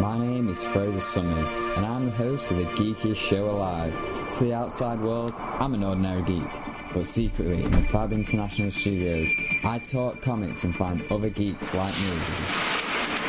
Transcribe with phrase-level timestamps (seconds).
[0.00, 3.92] My name is Fraser Summers, and I'm the host of the geekiest show alive.
[4.32, 6.48] To the outside world, I'm an ordinary geek,
[6.94, 9.30] but secretly in the Fab International Studios,
[9.62, 12.18] I talk comics and find other geeks like me.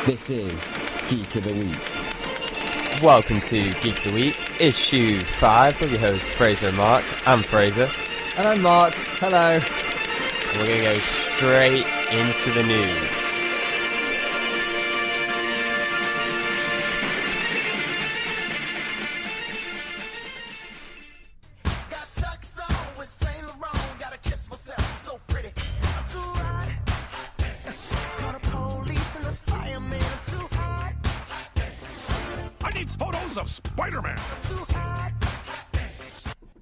[0.05, 0.77] This is
[1.09, 3.03] Geek of the Week.
[3.03, 7.03] Welcome to Geek of the Week, issue 5 with your hosts Fraser and Mark.
[7.27, 7.89] I'm Fraser.
[8.37, 8.93] And I'm Mark.
[9.19, 9.59] Hello.
[9.59, 13.20] And we're going to go straight into the news.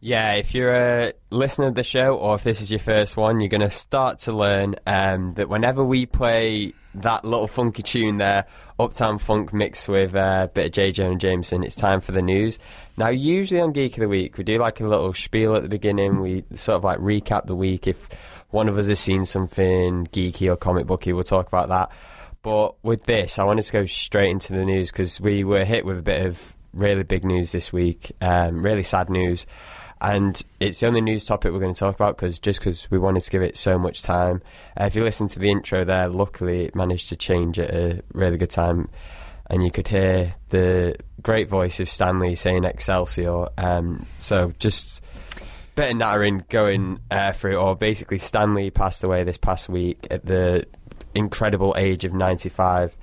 [0.10, 3.40] Yeah, if you're a listener of the show, or if this is your first one,
[3.40, 8.18] you're going to start to learn um, that whenever we play that little funky tune
[8.18, 8.46] there,
[8.80, 10.92] Uptown Funk mixed with uh, a bit of J.
[10.94, 12.58] Jonah Jameson, it's time for the news.
[12.98, 15.70] Now, usually on Geek of the Week, we do like a little spiel at the
[15.70, 16.22] beginning.
[16.22, 17.86] We sort of like recap the week.
[17.86, 18.10] If
[18.50, 21.92] one of us has seen something geeky or comic booky, we'll talk about that.
[22.42, 25.86] But with this, I wanted to go straight into the news because we were hit
[25.86, 29.46] with a bit of really big news this week, um, really sad news
[30.02, 32.98] and it's the only news topic we're going to talk about because just because we
[32.98, 34.42] wanted to give it so much time.
[34.80, 38.02] Uh, if you listen to the intro there, luckily it managed to change at a
[38.14, 38.90] really good time,
[39.50, 43.48] and you could hear the great voice of Stan Lee saying Excelsior.
[43.58, 45.02] Um, so just
[45.76, 50.08] bit of nattering going uh, through, or basically Stan Lee passed away this past week
[50.12, 50.66] at the
[51.16, 52.96] incredible age of 95.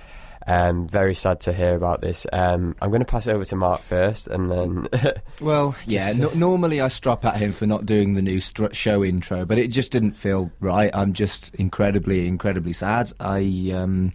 [0.48, 2.24] Um, very sad to hear about this.
[2.32, 4.88] Um, I'm going to pass it over to Mark first, and then
[5.40, 6.12] Well, yeah.
[6.12, 9.68] No- normally I strop at him for not doing the new show intro, but it
[9.68, 10.94] just didn't feel right.
[10.94, 13.12] I'm just incredibly, incredibly sad.
[13.18, 14.12] I, um,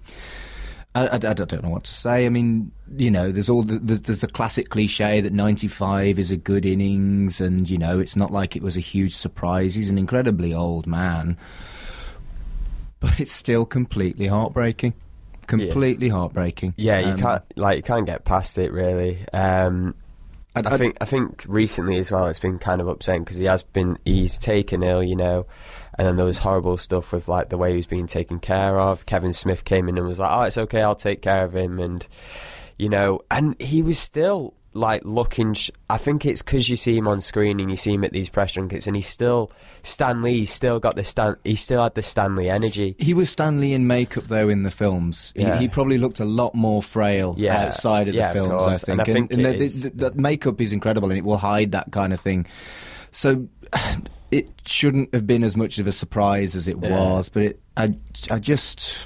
[0.95, 2.25] I, I, I don't know what to say.
[2.25, 6.31] I mean, you know, there's all the, there's, there's the classic cliche that 95 is
[6.31, 9.75] a good innings, and you know, it's not like it was a huge surprise.
[9.75, 11.38] He's an incredibly old man,
[13.01, 14.94] but it's still completely heartbreaking.
[15.47, 16.74] Completely heartbreaking.
[16.78, 19.25] Yeah, you Um, can't like you can't get past it really.
[19.34, 19.96] Um,
[20.56, 23.38] I- I I- think I think recently as well, it's been kind of upsetting because
[23.38, 25.46] he has been he's taken ill, you know,
[25.97, 28.80] and then there was horrible stuff with like the way he was being taken care
[28.80, 29.06] of.
[29.06, 31.80] Kevin Smith came in and was like, "Oh, it's okay, I'll take care of him,"
[31.80, 32.06] and
[32.78, 35.53] you know, and he was still like looking.
[35.53, 38.11] Sh- I think it's because you see him on screen and you see him at
[38.13, 39.51] these press junkets, and he's still
[39.83, 40.39] Stan Lee.
[40.39, 41.35] He's still got the Stan.
[41.43, 42.95] He still had the Stan Lee energy.
[42.99, 45.33] He was Stan Lee in makeup though in the films.
[45.35, 45.59] He, Yeah.
[45.59, 47.65] he probably looked a lot more frail Yeah.
[47.65, 48.61] outside of Yeah, the of films.
[48.63, 48.83] I course.
[48.83, 51.25] think, And I think and, it the, is- the, the makeup is incredible, and it
[51.25, 52.45] will hide that kind of thing.
[53.11, 53.47] So
[54.31, 57.93] it shouldn't have been as much of a surprise as it was, but it, I,
[58.29, 58.97] I just,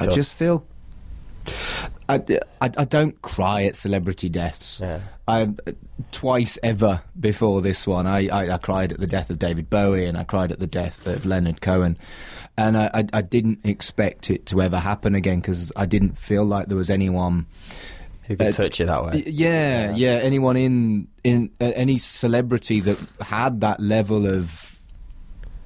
[0.00, 0.64] I just feel.
[2.08, 2.16] I,
[2.60, 4.80] I, I don't cry at celebrity deaths.
[4.82, 5.00] Yeah.
[5.28, 5.48] I
[6.12, 8.06] twice ever before this one.
[8.06, 10.66] I, I, I cried at the death of David Bowie and I cried at the
[10.66, 11.96] death of Leonard Cohen,
[12.56, 16.44] and I, I, I didn't expect it to ever happen again because I didn't feel
[16.44, 17.46] like there was anyone.
[18.24, 19.10] Who could uh, touch you that way?
[19.14, 20.10] Y- Yeah, yeah.
[20.22, 24.80] Anyone in in uh, any celebrity that had that level of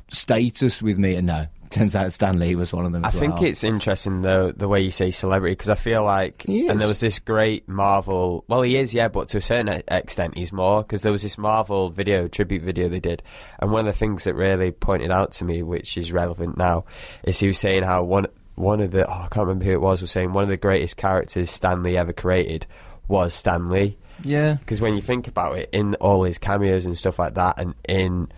[0.09, 3.05] status with me, and no, turns out Stan Lee was one of them.
[3.05, 6.43] I as think it's interesting though the way you say celebrity because I feel like
[6.47, 8.45] He and there was this great Marvel.
[8.49, 11.23] Well, he is, yeah, but to a certain e- extent, he's more because there was
[11.23, 13.23] this Marvel video tribute video they did,
[13.59, 16.85] and one of the things that really pointed out to me, which is relevant now,
[17.25, 19.81] is he was saying how one one of the oh, I can't remember who it
[19.81, 22.67] was was saying one of the greatest characters Stan Lee ever created
[23.09, 23.97] was Stan Lee.
[24.23, 24.55] yeah.
[24.55, 27.75] Because when you think about it, in all his cameos and stuff like that, and
[27.89, 28.29] in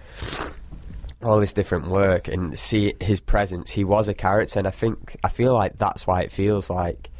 [1.27, 5.17] all this different work, and see his presence, he was a character, and I think
[5.25, 7.11] I feel like that's why it feels like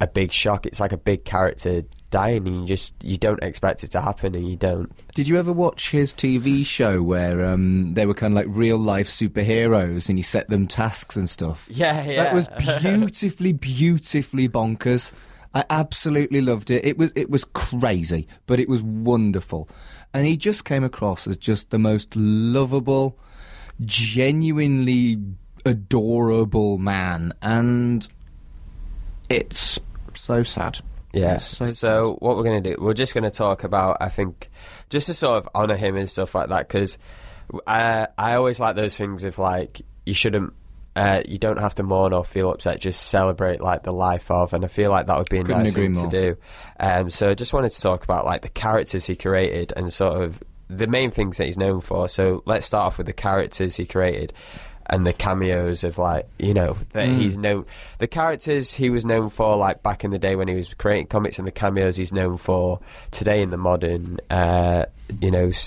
[0.00, 0.66] a big shock.
[0.66, 4.34] It's like a big character dying, and you just you don't expect it to happen,
[4.34, 4.92] and you don't.
[5.14, 8.78] Did you ever watch his TV show where um, they were kind of like real
[8.78, 11.68] life superheroes and you set them tasks and stuff?
[11.76, 12.24] Yeah, yeah.
[12.24, 15.12] That was beautifully, beautifully bonkers.
[15.54, 16.84] I absolutely loved it.
[16.84, 19.68] It was it was crazy, but it was wonderful.
[20.16, 23.18] And he just came across as just the most lovable,
[23.84, 25.18] genuinely
[25.66, 28.08] adorable man, and
[29.28, 29.78] it's
[30.14, 30.80] so sad.
[31.12, 31.36] Yeah.
[31.36, 34.48] So So, what we're going to do, we're just going to talk about, I think,
[34.88, 36.96] just to sort of honour him and stuff like that, because
[37.66, 40.54] I, uh, I always like those things of like, you shouldn't,
[40.96, 44.52] uh, you don't have to mourn or feel upset, just celebrate like the life of,
[44.52, 46.10] and I feel like that would be a Couldn't nice thing more.
[46.10, 46.36] to do.
[46.80, 50.22] Um, so, I just wanted to talk about like the characters he created and sort
[50.22, 52.08] of the main things that he's known for.
[52.08, 54.32] So, let's start off with the characters he created.
[54.88, 57.18] and the cameos of like you know that Mm.
[57.18, 57.66] he's known
[57.98, 61.08] the characters he was known for like back in the day when he was creating
[61.08, 62.78] comics and the cameos he's known for
[63.10, 64.84] today in the modern uh,
[65.20, 65.58] you know s-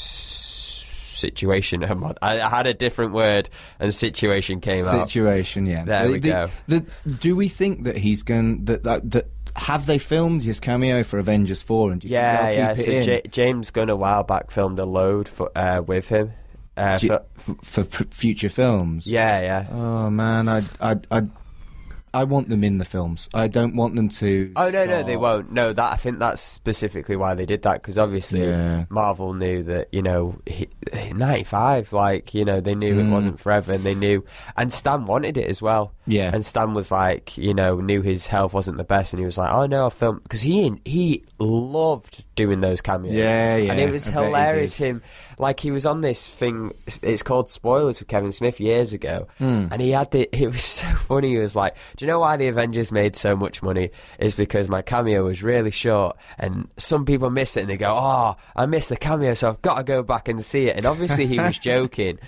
[1.20, 1.84] situation.
[1.84, 3.50] I, I had a different word
[3.80, 5.08] and situation came out.
[5.08, 5.66] situation.
[5.66, 6.50] Yeah, There The- we the- go.
[6.68, 6.86] the-
[7.20, 11.18] do we think that he's going that, that that have they filmed his cameo for
[11.20, 11.92] Avengers Four?
[11.92, 12.74] And do you Yeah, think yeah.
[12.76, 16.32] So J- James Gunn a while back filmed a load for uh, with him.
[16.78, 19.06] Uh, J- for- for future films?
[19.06, 19.66] yeah, yeah.
[19.72, 21.24] Oh man, I I I
[22.14, 23.30] I want them in the films.
[23.34, 24.52] I don't want them to.
[24.56, 25.52] Oh no, no, they won't.
[25.52, 28.86] No, that I think that's specifically why they did that because obviously Yeah.
[28.90, 30.40] Marvel knew that you know
[31.14, 33.08] ninety five, like you know they knew Mm.
[33.08, 34.24] it wasn't forever, and they knew,
[34.58, 35.94] and Stan wanted it as well.
[36.08, 36.32] Yeah.
[36.34, 39.38] and Stan was like, you know, knew his health wasn't the best, and he was
[39.38, 43.14] like, oh no, I'll film because he he loved doing those cameos.
[43.14, 44.76] Yeah, yeah, and it was I hilarious.
[44.76, 45.02] Him
[45.38, 46.74] like he was on this thing.
[47.04, 49.68] It's called Spoilers with Kevin Smith years ago, Hmm.
[49.72, 50.28] and he had the.
[50.40, 51.30] It was so funny.
[51.32, 53.92] He was like, "Do you know why the Avengers made so much money?
[54.20, 57.92] Is because my cameo was really short, and some people miss it, and they go,
[57.94, 60.86] "Oh, I missed the cameo, so I've got to go back and see it." And
[60.86, 62.20] obviously, he was joking.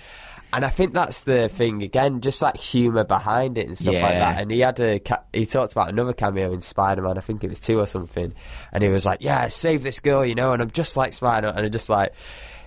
[0.52, 4.14] And I think that's the thing again, just like humour behind it and stuff like
[4.18, 4.40] that.
[4.40, 7.16] And he had a ca- he talked about another cameo in Spider Man.
[7.16, 8.34] I think it was two or something.
[8.72, 11.48] And he was like, "Yeah, save this girl, you know." And I'm just like Spider,
[11.48, 12.12] and I'm just like,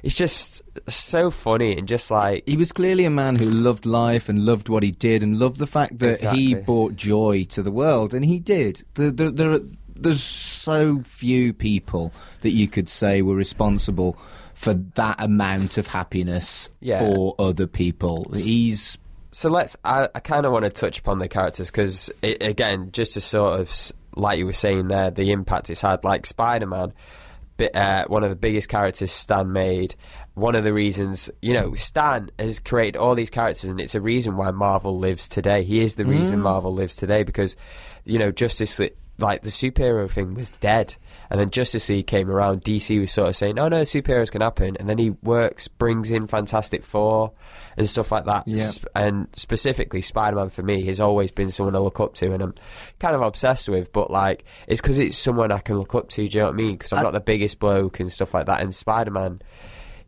[0.01, 4.29] it's just so funny and just like He was clearly a man who loved life
[4.29, 7.71] and loved what he did and loved the fact that he brought joy to the
[7.71, 8.83] world, and he did.
[8.95, 9.61] The, the, there are,
[9.95, 12.11] there's so few people
[12.41, 14.17] that you could say were responsible
[14.55, 16.99] for that amount of happiness Yeah.
[16.99, 18.31] for other people.
[18.33, 18.97] He's
[19.31, 19.75] So let's.
[19.85, 23.59] I, I kind of want to touch upon the characters because, again, just to sort
[23.59, 23.71] of
[24.15, 26.03] like you were saying there, the impact it's had.
[26.05, 26.93] Like Spider Man,
[27.73, 29.95] uh, one of the biggest characters Stan made.
[30.35, 34.01] One of the reasons, you know, Stan has created all these characters, and it's a
[34.01, 35.63] reason why Marvel lives today.
[35.63, 36.09] He is the Mm.
[36.09, 37.55] reason Marvel lives today because,
[38.03, 38.79] you know, Justice
[39.17, 40.95] like the superhero thing was dead.
[41.29, 42.63] And then Justice League came around.
[42.63, 46.11] DC was sort of saying, "No, no, superheroes can happen." And then he works, brings
[46.11, 47.31] in Fantastic Four
[47.77, 48.47] and stuff like that.
[48.47, 48.69] Yeah.
[48.95, 52.43] And specifically, Spider Man for me has always been someone I look up to, and
[52.43, 52.53] I'm
[52.99, 53.91] kind of obsessed with.
[53.91, 56.27] But like, it's because it's someone I can look up to.
[56.27, 56.73] Do you know what I mean?
[56.73, 58.61] Because I'm I- not the biggest bloke and stuff like that.
[58.61, 59.41] And Spider Man,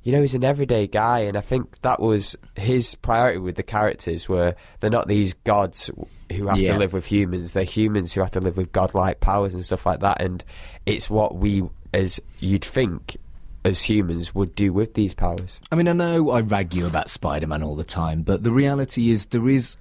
[0.03, 3.63] you know, he's an everyday guy, and I think that was his priority with the
[3.63, 4.30] characters.
[4.30, 5.89] Were they're not these gods
[6.31, 6.74] who have Yeah.
[6.74, 9.85] to live with humans; they're humans who have to live with godlike powers and stuff
[9.85, 10.21] like that.
[10.21, 10.44] And
[10.85, 11.63] it's what we,
[11.94, 13.18] as you'd think,
[13.65, 15.62] as humans, would do with these powers.
[15.71, 18.51] I mean, I know I rag you about Spider Man all the time, but the
[18.51, 19.75] reality is there is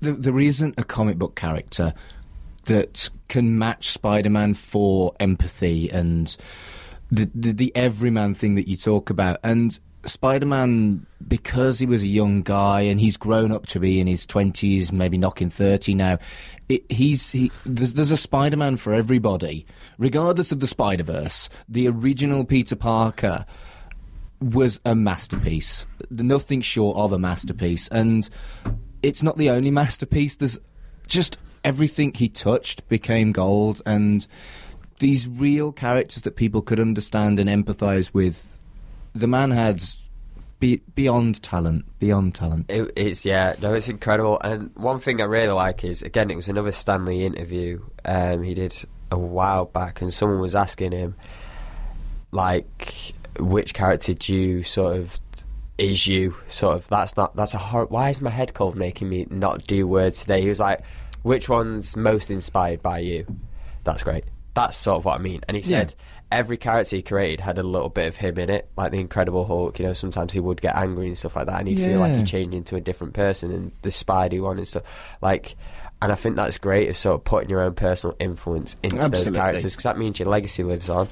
[0.00, 1.94] there, there isn't a comic book character
[2.66, 6.36] that can match Spider Man for empathy and
[7.10, 9.38] the, the the everyman thing that you talk about.
[9.44, 9.78] And
[10.08, 14.06] Spider Man, because he was a young guy and he's grown up to be in
[14.06, 16.18] his twenties, maybe knocking thirty now.
[16.68, 19.66] It, he's he, there's, there's a Spider Man for everybody,
[19.98, 21.48] regardless of the Spider Verse.
[21.68, 23.46] The original Peter Parker
[24.40, 25.86] was a masterpiece.
[26.10, 27.88] Nothing short of a masterpiece.
[27.88, 28.28] And
[29.02, 30.36] it's not the only masterpiece.
[30.36, 30.58] There's
[31.06, 33.80] just everything he touched became gold.
[33.86, 34.26] And
[34.98, 38.58] these real characters that people could understand and empathize with,
[39.16, 39.82] the man had
[40.58, 41.84] be, beyond talent.
[41.98, 42.66] Beyond talent.
[42.68, 44.40] It, it's yeah, no, it's incredible.
[44.42, 48.42] And one thing I really like is again, it was another Stan Lee interview um,
[48.42, 48.76] he did
[49.10, 51.14] a while back, and someone was asking him
[52.32, 55.20] like, which character do you sort of
[55.78, 59.10] is you sort of that's not that's a hor- why is my head cold making
[59.10, 60.82] me not do words today he was like
[61.20, 63.26] which one's most inspired by you
[63.84, 64.24] that's great
[64.56, 65.40] that's sort of what i mean.
[65.46, 65.94] And he said
[66.32, 69.44] every character he created had a little bit of him in it like the incredible
[69.44, 72.00] hulk you know sometimes he would get angry and stuff like that and he'd feel
[72.00, 72.18] like Yeah.
[72.18, 74.82] he changed into a different person and the spidey one and stuff.
[75.22, 75.54] Like
[76.02, 79.30] and i think that's great of sort of putting your own personal influence into those
[79.30, 81.06] characters because that means your legacy lives on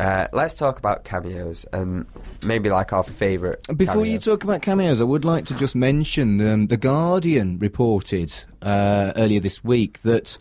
[0.00, 2.06] uh, let's talk about cameos and
[2.42, 3.58] maybe like our favourite.
[3.76, 8.32] Before you talk about cameos, I would like to just mention um, the Guardian reported
[8.62, 10.38] uh, earlier this week that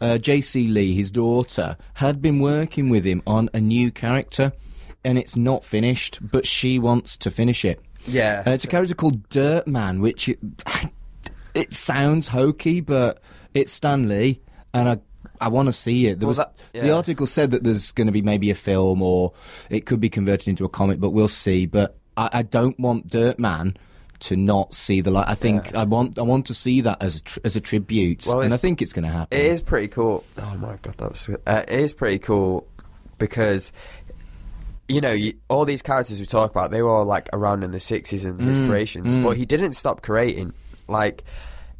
[0.00, 0.66] uh, J.C.
[0.66, 4.52] Lee, his daughter, had been working with him on a new character,
[5.04, 7.80] and it's not finished, but she wants to finish it.
[8.06, 8.42] Yeah.
[8.46, 10.38] Uh, it's a character called Dirt Man, which it,
[11.54, 13.20] it sounds hokey, but
[13.52, 14.40] it's Stan Lee,
[14.72, 14.98] and I.
[15.42, 16.20] I want to see it.
[16.20, 19.02] There Well, was, that- The article said that there's going to be maybe a film
[19.02, 19.32] or
[19.70, 21.66] it could be converted into a comic, but we'll see.
[21.66, 23.76] But I, I don't want Dirt Man
[24.20, 25.26] to not see the light.
[25.28, 28.24] I think I want I want to see that as a tr- as a tribute,
[28.26, 29.36] Well, and I think it's going to happen.
[29.36, 30.22] It is pretty cool.
[30.38, 31.28] Oh my god, that was.
[31.28, 32.68] Uh, it is pretty cool
[33.18, 33.72] because
[34.88, 37.72] you know you, all these characters we talk about, they were all like around in
[37.72, 40.52] the sixties and his Mm, creations, but he didn't stop creating.
[40.88, 41.24] like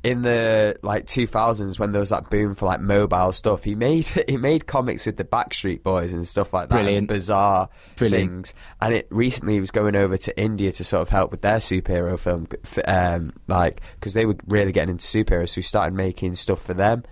[0.04, 4.04] in the like 2000s when there was that boom for like mobile stuff he made
[4.28, 7.08] he made comics with the backstreet boys and stuff like that Brilliant.
[7.08, 8.30] bizarre Brilliant.
[8.30, 11.42] things and it recently he was going over to india to sort of help with
[11.42, 12.48] their superhero film
[12.86, 16.74] um, like because they were really getting into superheroes so he started making stuff for
[16.74, 17.04] them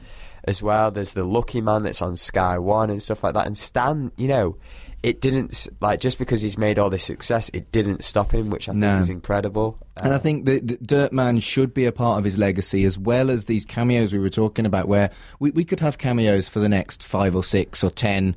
[0.45, 3.57] as well there's the lucky man that's on sky one and stuff like that and
[3.57, 4.57] stan you know
[5.03, 8.69] it didn't like just because he's made all this success it didn't stop him which
[8.69, 8.99] i think No.
[8.99, 12.85] is incredible And I think that that Dirtman should be a part of his legacy
[12.85, 16.49] as well as these cameos we were talking about, where we, we could have cameos
[16.49, 18.35] for the next five or six or ten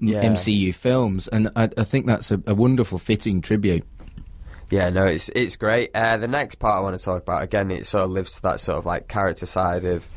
[0.00, 0.22] Yeah.
[0.24, 3.84] MCU films, and I, I think that's a, a wonderful, fitting tribute.
[4.70, 5.90] Yeah, no, it's it's great.
[5.94, 8.42] Uh, the next part I want to talk about again, it sort of lives to
[8.42, 10.08] that sort of like character side of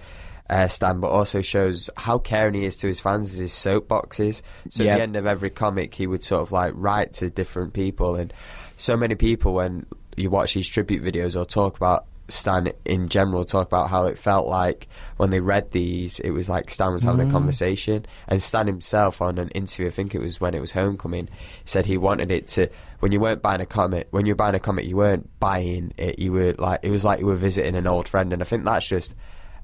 [0.49, 3.33] uh, Stan, but also shows how caring he is to his fans.
[3.33, 4.41] Is his soapboxes.
[4.69, 7.73] So at the end of every comic, he would sort of like write to different
[7.73, 8.33] people, and
[8.77, 9.85] so many people when
[10.15, 14.17] you watch these tribute videos or talk about Stan in general, talk about how it
[14.17, 14.87] felt like
[15.17, 19.21] when they read these, it was like Stan was having a conversation, and Stan himself
[19.21, 21.29] on an interview, I think it was when it was Homecoming,
[21.65, 24.55] said he wanted it to when you weren't buying a comic, when you were buying
[24.55, 26.19] a comic, you weren't buying it.
[26.19, 28.65] You were like it was like you were visiting an old friend, and I think
[28.65, 29.13] that's just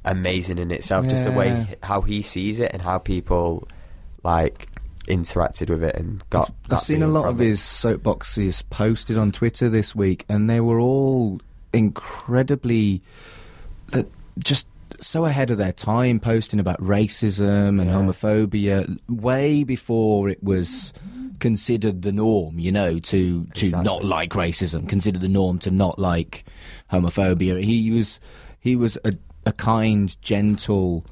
[0.06, 1.08] amazing in itself.
[1.08, 3.68] Just the way how he sees it and how people
[4.24, 4.68] like
[5.08, 6.50] interacted with it and got.
[6.66, 7.46] I've that seen a lot of it.
[7.46, 11.42] his soapboxes posted on Twitter this week, and they were all
[11.74, 13.02] incredibly
[14.40, 14.68] just
[15.00, 17.96] so ahead of their time, posting about racism and Yeah.
[17.96, 20.94] homophobia way before it was
[21.40, 22.58] considered the norm.
[22.58, 23.84] You know, to to Exactly.
[23.84, 26.46] not like racism, considered the norm to not like
[26.92, 27.62] homophobia.
[27.64, 28.20] He was
[28.60, 29.14] he was a,
[29.46, 31.06] a kind, gentle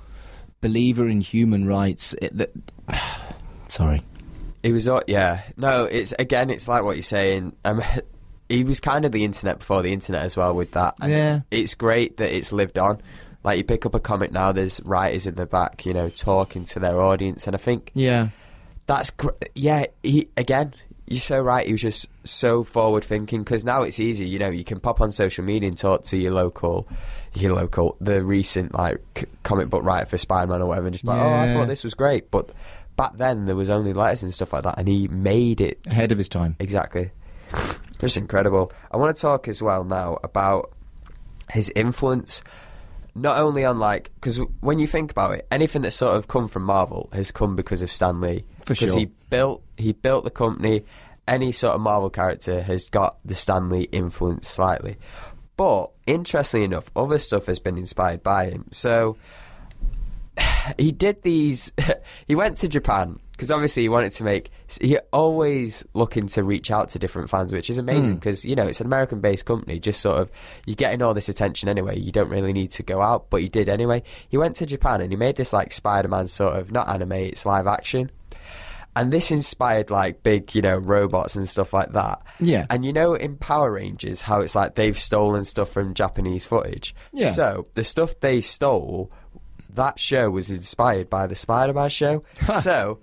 [0.62, 2.14] believer in human rights.
[2.22, 2.52] It, that,
[3.70, 4.04] sorry.
[4.64, 5.42] He was, yeah.
[5.58, 7.56] No, it's again, it's like what you're saying.
[7.66, 7.82] Um,
[8.50, 10.96] he was kind of the internet before the internet as well with that.
[11.02, 11.40] And Yeah.
[11.50, 13.02] it's great that it's lived on.
[13.44, 16.64] Like you pick up a comic now, there's writers in the back, you know, talking
[16.66, 18.28] to their audience, and I think Yeah.
[18.86, 19.86] that's gr- yeah.
[20.04, 20.76] He again,
[21.12, 21.66] you're so right.
[21.66, 24.28] He was just so forward thinking because now it's easy.
[24.28, 26.88] You know, you can pop on social media and talk to your local,
[27.34, 31.04] your local, the recent like comic book writer for Spider Man or whatever, and just
[31.04, 32.50] be like, oh, I thought this was great, but
[32.98, 36.12] back then there was only letters and stuff like that, and he made it Ahead
[36.12, 36.56] of his time.
[36.60, 37.12] exactly.
[38.00, 38.72] Just incredible.
[38.92, 40.72] I want to talk as well now about
[41.52, 42.42] his influence
[43.14, 46.48] not only on like because when you think about it anything that's sort of come
[46.48, 49.00] from marvel has come because of stan lee For because sure.
[49.00, 50.84] he built he built the company.
[51.28, 54.98] Any sort of marvel character has got the Stan Lee influence slightly.
[55.58, 58.66] But interestingly enough other stuff has been inspired by him.
[58.72, 59.18] So
[60.78, 61.72] he did these
[62.28, 66.72] he went to japan because obviously he wanted to make he always looking to reach
[66.72, 68.16] out to different fans which is amazing Hmm.
[68.16, 70.32] because you know it's an american based company just sort of
[70.66, 73.48] you're getting all this attention anyway you don't really need to go out but he
[73.48, 74.04] did anyway.
[74.30, 77.46] He went to japan and he made this like spider-man sort of not anime it's
[77.46, 78.10] live action
[78.96, 82.66] and this inspired like big you know robots and stuff like that Yeah.
[82.70, 86.94] and you know in power rangers how it's like they've stolen stuff from japanese footage
[87.14, 87.32] Yeah.
[87.32, 89.12] so the stuff they stole
[89.74, 92.24] that show was inspired by the Spider-Man show.
[92.60, 93.00] so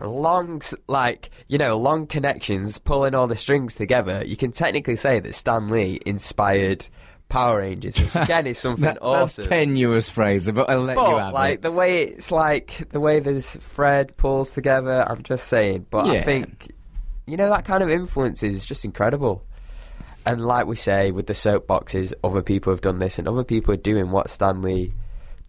[0.00, 4.24] long, like you know, long connections, pulling all the strings together.
[4.24, 6.88] You can technically say that Stan Lee inspired
[7.30, 9.40] Power Rangers, which again is something That- awesome.
[9.42, 11.62] That's tenuous, Fraser, but I'll let you but have like it.
[11.62, 15.86] the way it's like the way this Fred pulls together, I'm just saying.
[15.90, 16.72] But I think
[17.26, 19.46] you know that kind of influence is just incredible.
[20.26, 23.72] And like we say with the soapboxes, other people have done this, and other people
[23.72, 24.92] are doing what Stan Lee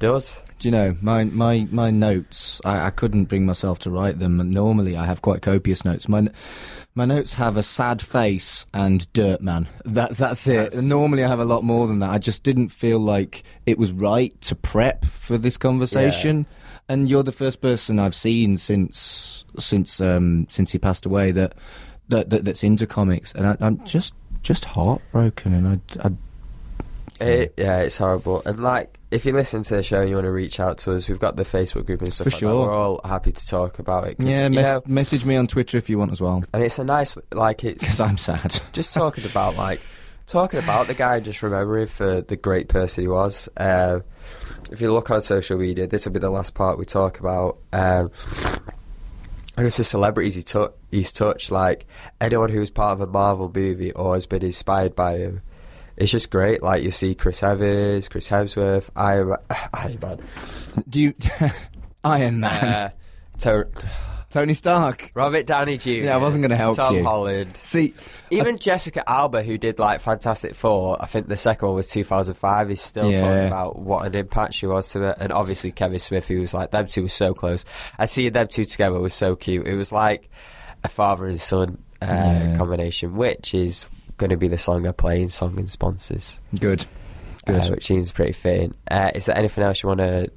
[0.02, 0.38] does.
[0.60, 2.60] Do you know my my my notes?
[2.66, 4.38] I, I couldn't bring myself to write them.
[4.52, 6.08] Normally, I have quite copious notes.
[6.10, 6.28] My
[6.94, 9.68] my notes have a sad face and dirt man.
[9.86, 10.58] That's that's it.
[10.58, 12.10] That's- Normally, I have a lot more than that.
[12.12, 16.46] I just didn't feel like it was right to prep for this conversation.
[16.90, 21.56] And you're the first person I've seen since since um, since he passed away that
[22.10, 25.54] that, that that's into comics, and I, I'm just just heartbroken.
[25.54, 28.42] And I, I It, yeah, it's horrible.
[28.46, 30.94] And like, if you listen to the show and you want to reach out to
[30.96, 32.50] us, we've got the Facebook group and stuff For like sure.
[32.52, 32.72] that.
[32.72, 34.16] We're all happy to talk about it.
[34.20, 36.44] yeah, mes- know, message me on Twitter if you want as well.
[36.54, 38.60] and it's a nice, like, it's Because I'm sad.
[38.72, 39.82] just talking about like
[40.28, 44.00] talking about the guy just remembering for the great person he was uh,
[44.72, 47.58] if you look on social media this will be the last part we talk about
[47.74, 48.10] um,
[49.58, 51.86] and it's the celebrities he took he's touched like
[52.22, 55.42] anyone who's part of a marvel movie or has been inspired by him
[56.02, 59.36] it's just great like you see chris evans chris hemsworth iron,
[59.74, 60.20] iron man
[60.90, 61.14] Do you
[62.04, 62.64] Iron Man?
[62.66, 62.90] uh,
[63.38, 63.70] Tor-
[64.30, 65.12] Tony Stark.
[65.14, 65.90] Robert Downey Jr.
[65.90, 67.04] Yeah, I wasn't gonna help Tom you.
[67.04, 67.58] Holland.
[67.58, 67.94] See,
[68.30, 72.72] Even Jessica Alba, who did like Fantastic Four, I think the second one was 2005,
[72.72, 73.20] is still Yeah.
[73.20, 75.18] talking about what an impact she was to it.
[75.20, 77.66] And obviously Kevin Smith, who was like, them two were so close.
[78.00, 79.68] I see them two together was so cute.
[79.68, 80.30] It was like
[80.84, 82.58] a father and son uh, Yeah.
[82.58, 83.86] combination, which is
[84.22, 86.86] going to be the song I play in Song and Sponsors, good.
[87.48, 87.70] uh, Good.
[87.72, 88.74] which seems pretty fitting.
[88.90, 90.30] Uh, is there anything else you want to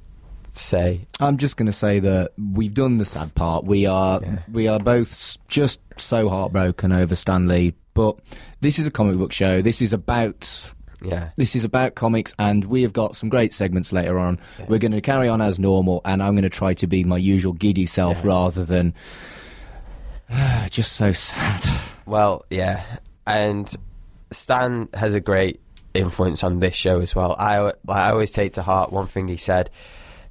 [0.53, 1.05] say?
[1.19, 3.63] I'm just going to say that we've done the sad part.
[3.63, 4.39] We are Yeah.
[4.51, 7.75] we are both just so heartbroken over Stan Lee.
[7.93, 8.17] But
[8.59, 9.61] this is a comic book show.
[9.61, 10.71] This is about
[11.03, 11.29] Yeah.
[11.37, 14.39] this is about comics, and we have got some great segments later on.
[14.67, 17.17] We're going to carry on as normal, and I'm going to try to be my
[17.17, 18.27] usual giddy self Yeah.
[18.29, 18.93] rather than
[20.69, 21.65] just so sad.
[22.05, 22.83] Well, yeah,
[23.25, 23.73] and
[24.31, 25.61] Stan has a great
[25.93, 27.35] influence on this show as well.
[27.37, 29.69] I like, I always take to heart one thing he said.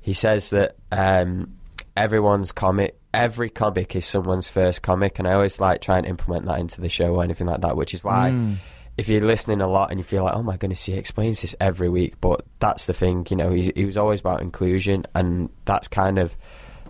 [0.00, 1.54] He says that um,
[1.96, 6.46] everyone's comic, every comic is someone's first comic, and I always like try and implement
[6.46, 7.76] that into the show or anything like that.
[7.76, 8.30] Which is why.
[8.30, 8.56] Mm.
[8.96, 11.56] If you're listening a lot and you feel like, oh my goodness, he explains this
[11.60, 15.50] every week, but that's the thing, you know, he, he was always about inclusion, and
[15.64, 16.36] that's kind of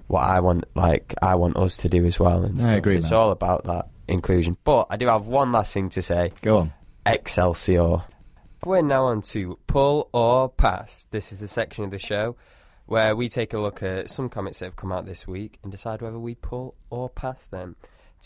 [0.06, 2.44] what I want, like I want us to do as well.
[2.44, 2.76] And I stuff.
[2.76, 3.20] agree, It's man.
[3.20, 4.56] all about that inclusion.
[4.64, 6.32] But I do have one last thing to say.
[6.42, 6.72] Go on.
[7.06, 8.04] Excelsior.
[8.64, 11.06] We're now on to pull or pass.
[11.10, 12.36] This is the section of the show
[12.86, 15.72] where we take a look at some comics that have come out this week and
[15.72, 17.76] decide whether we pull or pass them.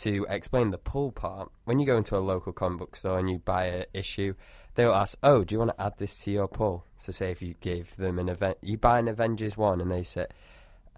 [0.02, 3.28] To explain the pull part, when you go into a local comic book store and
[3.28, 4.35] you buy an issue,
[4.76, 7.42] they'll ask, "Oh, do you want to add this to your pull?" So, say if
[7.42, 10.26] you give them an event, you buy an Avengers one, and they say,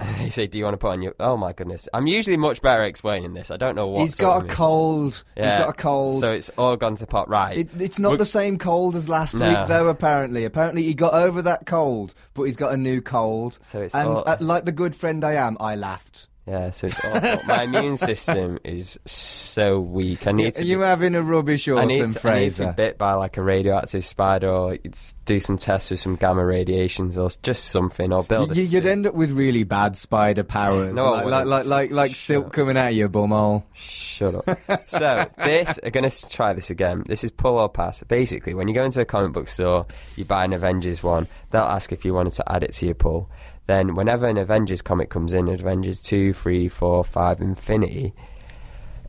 [0.19, 2.63] "They say, do you want to put on your?" Oh my goodness, I'm usually much
[2.63, 3.51] better at explaining this.
[3.51, 4.03] I don't know what.
[4.03, 5.23] He's got a cold.
[5.37, 6.21] He's got a cold.
[6.21, 7.29] So it's all gone to pot.
[7.29, 7.59] Right.
[7.59, 9.49] It, it's not We're- the same cold as last No.
[9.49, 9.89] week, though.
[9.89, 13.59] Apparently, apparently he got over that cold, but he's got a new cold.
[13.63, 16.29] So it's and all- uh, like the good friend I am, I laughed.
[16.47, 17.45] Yeah, so it's awful.
[17.47, 20.27] My immune system is so weak.
[20.27, 20.63] I need to.
[20.63, 22.67] Are you be, having a rubbish I autumn, need, to, I need to Fraser?
[22.69, 24.79] be bit by like a radioactive spider, or
[25.27, 28.87] do some tests with some gamma radiations, or just something, or build a You, would
[28.87, 32.47] end up with really bad spider powers, No, I like, like like like like silk
[32.47, 33.65] Shut coming out of your bumhole.
[33.75, 34.59] Shut up.
[34.89, 37.05] so this, I'm going to try this again.
[37.07, 38.03] This is pull or pass.
[38.05, 41.29] Basically, when you go into a comic book store, you buy an Avengers one.
[41.51, 43.29] They'll ask if you wanted to add it to your pull.
[43.67, 48.15] Then, whenever an Avengers comic comes in, Avengers 2, 3, 4, 5, Infinity,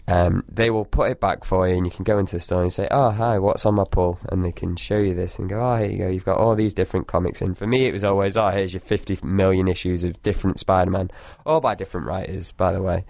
[0.07, 2.61] um, they will put it back for you, and you can go into the store
[2.63, 5.47] and say, "Oh, hi, what's on my pull?" And they can show you this and
[5.47, 6.07] go, "Oh, here you go.
[6.09, 8.81] You've got all these different comics." And for me, it was always, "Oh, here's your
[8.81, 11.11] 50 million issues of different Spider-Man,
[11.45, 13.05] all by different writers, by the way."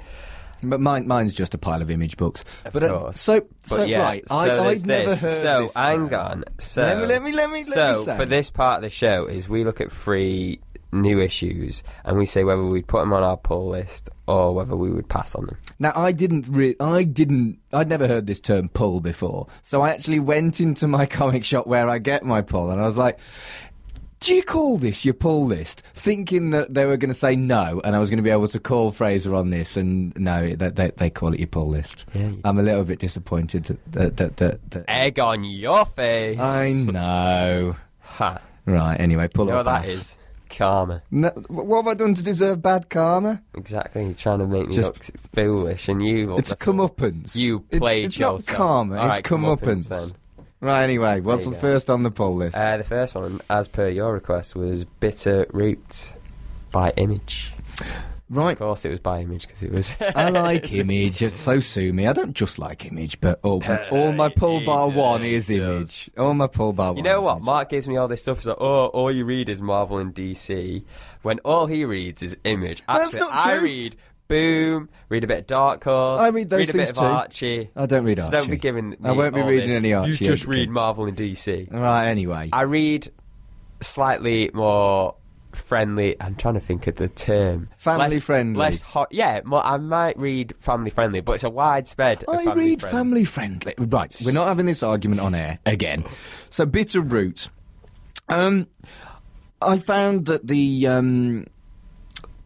[0.63, 2.43] But mine, mine's just a pile of image books.
[2.65, 5.73] Of but uh, so, But so yeah, right, so I, I'd never heard So this
[5.73, 6.43] hang on.
[6.59, 8.91] So let me let me let me let so me for this part of the
[8.91, 10.59] show is we look at three
[10.91, 14.75] new issues and we say whether we'd put them on our pull list or whether
[14.75, 15.57] we would pass on them.
[15.79, 19.47] Now I didn't re- I didn't I'd never heard this term pull before.
[19.63, 22.85] So I actually went into my comic shop where I get my pull and I
[22.85, 23.19] was like
[24.21, 25.81] do you call this your pull list?
[25.95, 28.47] Thinking that they were going to say no, and I was going to be able
[28.49, 32.05] to call Fraser on this, and no, they, they, they call it your pull list.
[32.13, 36.37] Yeah, I'm a little bit disappointed that that that, that, that Egg on your face.
[36.39, 37.75] I know.
[38.01, 38.39] Ha.
[38.67, 38.95] Right.
[38.99, 39.89] Anyway, pull You know or what that pass.
[39.89, 40.17] is?
[40.51, 41.01] Karma.
[41.11, 43.41] No, what have I done to deserve bad karma?
[43.55, 44.05] Exactly.
[44.05, 46.37] You're trying to make me Just- look foolish, and you.
[46.37, 47.35] It's comeuppance.
[47.35, 48.47] You played it's, yourself.
[48.49, 48.97] not karma.
[48.97, 50.13] All it's right, comeuppance comeuppance.
[50.59, 50.83] Right.
[50.83, 51.57] Anyway, what's the go.
[51.57, 52.55] first on the pull list?
[52.55, 56.13] Uh, the first one, as per your request, was Bitter Root
[56.71, 57.51] by Image.
[58.31, 58.53] Right.
[58.53, 59.95] Of course, it was by Image because it was.
[60.15, 61.21] I like Image.
[61.21, 62.07] It's so sue me.
[62.07, 65.57] I don't just like Image, but oh, all, all my pull bar one is does.
[65.57, 66.11] Image.
[66.17, 66.97] All my pull bar one.
[66.97, 67.35] You know is what?
[67.37, 67.45] Image.
[67.45, 68.37] Mark gives me all this stuff.
[68.39, 70.83] He's like, oh, all you read is Marvel and DC.
[71.21, 72.81] When all he reads is Image.
[72.87, 73.97] That's Actually, not I read
[74.31, 76.21] Boom, read a bit of Dark Horse.
[76.21, 77.03] I read those read a bit things of too.
[77.03, 77.69] Archie.
[77.75, 78.37] I don't read So Archie.
[78.37, 78.89] don't be giving.
[78.91, 79.75] Me I won't be all reading this.
[79.75, 80.11] any Archie.
[80.11, 80.51] You just okay.
[80.51, 81.69] read Marvel and DC.
[81.69, 82.07] Right.
[82.07, 82.49] Anyway.
[82.53, 83.11] I read
[83.81, 85.15] slightly more
[85.55, 86.15] friendly.
[86.21, 87.69] I'm trying to think of the term.
[87.77, 88.59] Family Less- friendly.
[88.59, 89.07] Less hot.
[89.11, 92.23] Yeah, more, I might read family friendly, but it's a widespread.
[92.27, 93.25] I family read friendly.
[93.25, 93.73] family friendly.
[93.77, 96.05] Right, we're not having this argument on air again.
[96.49, 97.49] So bitter root.
[98.29, 98.67] Um,
[99.61, 101.45] I found that the um,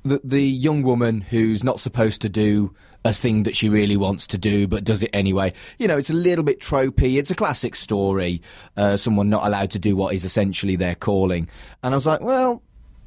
[0.03, 4.25] the the young woman who's not supposed to do a thing that she really wants
[4.25, 5.53] to do but does it anyway.
[5.77, 7.17] You know, it's a little bit tropey.
[7.19, 8.41] It's a classic story.
[8.75, 11.47] Uh, someone not allowed to do what is essentially their calling.
[11.83, 12.63] And I was like, well,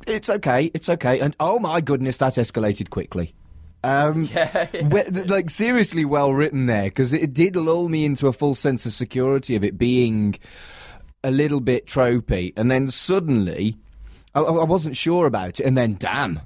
[0.09, 1.21] it's okay, it's okay.
[1.21, 3.35] And oh my goodness, that escalated quickly.
[3.85, 4.23] Um,
[4.91, 8.55] we- th- like seriously well written there because it did lull me into a full
[8.55, 10.37] sense of security of it being
[11.23, 13.77] a little bit tropey, and then suddenly
[14.35, 16.41] I, I wasn't sure about it, and then damn,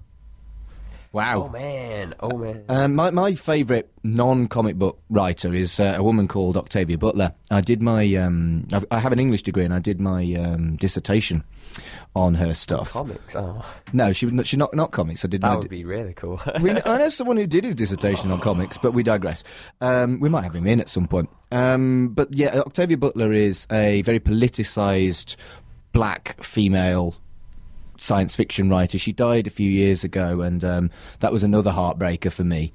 [1.12, 1.44] Wow.
[1.44, 2.64] Oh man, oh man.
[2.70, 7.34] Um, my my favourite non-comic book writer is uh, a woman called Octavia Butler.
[7.50, 11.44] I did my um, I have an English degree and I did my um, dissertation
[12.14, 12.92] on her stuff.
[12.92, 13.34] Comics.
[13.34, 15.24] Oh, No, she she's not not comics.
[15.24, 15.40] I did.
[15.40, 16.40] that would be really cool.
[16.60, 19.42] we, I know someone who did his dissertation on comics, but we digress.
[19.80, 21.30] Um, we might have him in at some point.
[21.50, 25.36] Um, but yeah, Octavia Butler is a very politicised
[25.92, 27.14] black female
[27.98, 28.98] science fiction writer.
[28.98, 32.72] She died a few years ago, and um, that was another heartbreaker for me.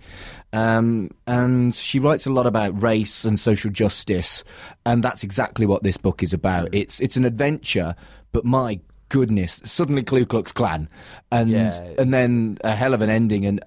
[0.54, 4.44] Um, and she writes a lot about race and social justice,
[4.86, 6.74] and that's exactly what this book is about.
[6.74, 7.96] It's it's an adventure,
[8.32, 10.90] but my goodness, suddenly Ku Klux Klan,
[11.32, 11.80] and Yeah.
[11.98, 13.46] and then a hell of an ending.
[13.46, 13.64] And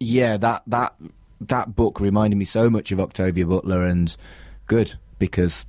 [0.00, 0.94] yeah, that that
[1.40, 4.16] that book reminded me so much of Octavia Butler, and
[4.66, 5.64] good because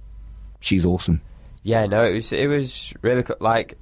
[0.60, 1.22] she's awesome.
[1.64, 3.78] yeah, no, it was it was really like.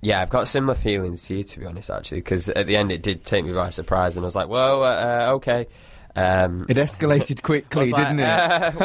[0.00, 2.92] Yeah, I've got similar feelings to you, to be honest, actually, because at the end
[2.92, 5.66] it did take me by surprise, and I was like, "Whoa, uh, uh, okay."
[6.14, 8.24] Um, It escalated quickly, like, didn't it?
[8.28, 8.70] uh,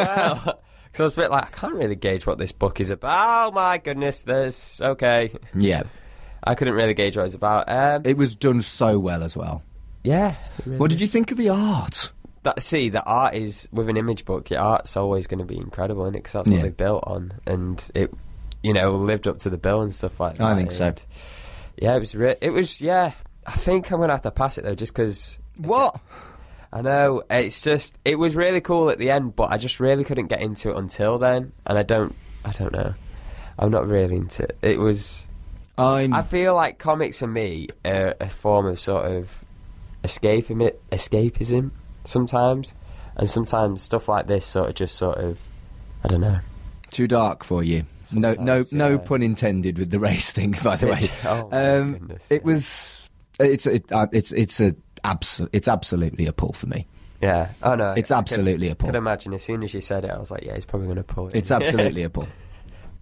[0.45, 0.59] well,
[0.93, 3.49] because I was a bit like, I can't really gauge what this book is about.
[3.49, 5.33] Oh my goodness, this okay.
[5.53, 5.83] yeah,
[6.43, 7.69] I couldn't really gauge what it's about.
[7.69, 9.63] Um, it was done so well as well.
[10.03, 10.35] yeah.
[10.65, 12.11] What did you think of the art?
[12.43, 14.49] That, see, the art is with an image book.
[14.49, 16.63] Your art's always going to be incredible, and because that's what Yeah.
[16.63, 18.13] they built on, and it,
[18.61, 20.43] you know, lived up to the bill and stuff like that.
[20.45, 20.87] I think so.
[20.87, 21.01] and-
[21.77, 22.13] Yeah, it was.
[22.15, 22.81] Re- it was.
[22.81, 23.13] Yeah,
[23.47, 25.99] I think I'm going to have to pass it though, just because What?
[26.73, 30.03] I know it's just it was really cool at the end, but I just really
[30.03, 32.15] couldn't get into it until then, and I don't.
[32.43, 32.93] I don't know.
[33.59, 34.57] I'm not really into it.
[34.63, 35.27] It was.
[35.77, 36.13] I'm.
[36.13, 39.43] I feel like comics for me are a form of sort of
[40.03, 41.69] escaping it, escapism
[42.05, 42.73] sometimes,
[43.15, 45.39] and sometimes stuff like this sort of just sort of,
[46.03, 46.39] I don't know.
[46.89, 47.85] too dark for you.
[48.11, 50.55] No, no, Sometimes, no pun intended with the race thing.
[50.63, 52.45] By the way, Oh, um, goodness, it yeah.
[52.51, 53.09] was.
[53.39, 56.87] It's it, uh, it's it's a abso- It's absolutely a pull for me.
[57.21, 57.49] Yeah.
[57.61, 57.93] Oh no.
[57.93, 58.87] It's I absolutely a could, pull.
[58.89, 60.97] Could imagine as soon as you said it, I was like, yeah, he's probably going
[60.97, 61.35] to pull it.
[61.35, 62.27] It's absolutely a pull.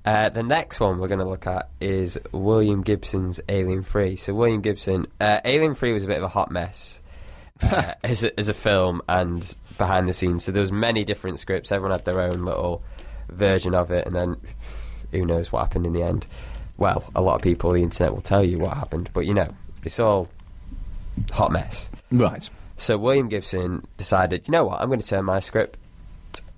[0.03, 4.15] Uh, the next one we're going to look at is William Gibson's Alien Three.
[4.15, 7.01] So William Gibson, uh, Alien Three was a bit of a hot mess
[7.63, 10.43] uh, as, a, as a film and behind the scenes.
[10.43, 11.71] So there was many different scripts.
[11.71, 12.83] Everyone had their own little
[13.29, 14.37] version of it, and then
[15.11, 16.25] who knows what happened in the end.
[16.77, 19.33] Well, a lot of people on the internet will tell you what happened, but you
[19.35, 19.49] know,
[19.83, 20.29] it's all
[21.31, 21.89] hot mess.
[22.11, 22.49] Right.
[22.77, 25.77] So William Gibson decided, you know what, I'm going to turn my script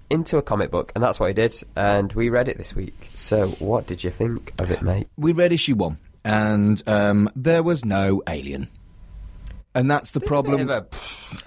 [0.10, 1.54] into a comic book, and that's what he did.
[1.76, 3.10] And we read it this week.
[3.16, 5.08] So what did you think of it, mate?
[5.18, 8.70] We read issue one, and um, there was no alien,
[9.76, 10.70] and that's the problem.
[10.70, 10.86] A-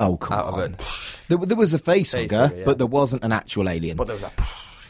[0.01, 0.77] oh, come on.
[1.29, 2.65] There, there was a facehugger, Facehugger, yeah.
[2.65, 3.97] but there wasn't an actual alien.
[3.97, 4.33] but there was a.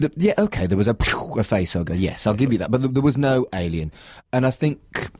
[0.01, 1.99] The- yeah, okay, there was a, a facehugger.
[1.99, 2.71] Yes, I'll give you that.
[2.71, 3.93] But there was no alien,
[4.33, 5.11] and I think,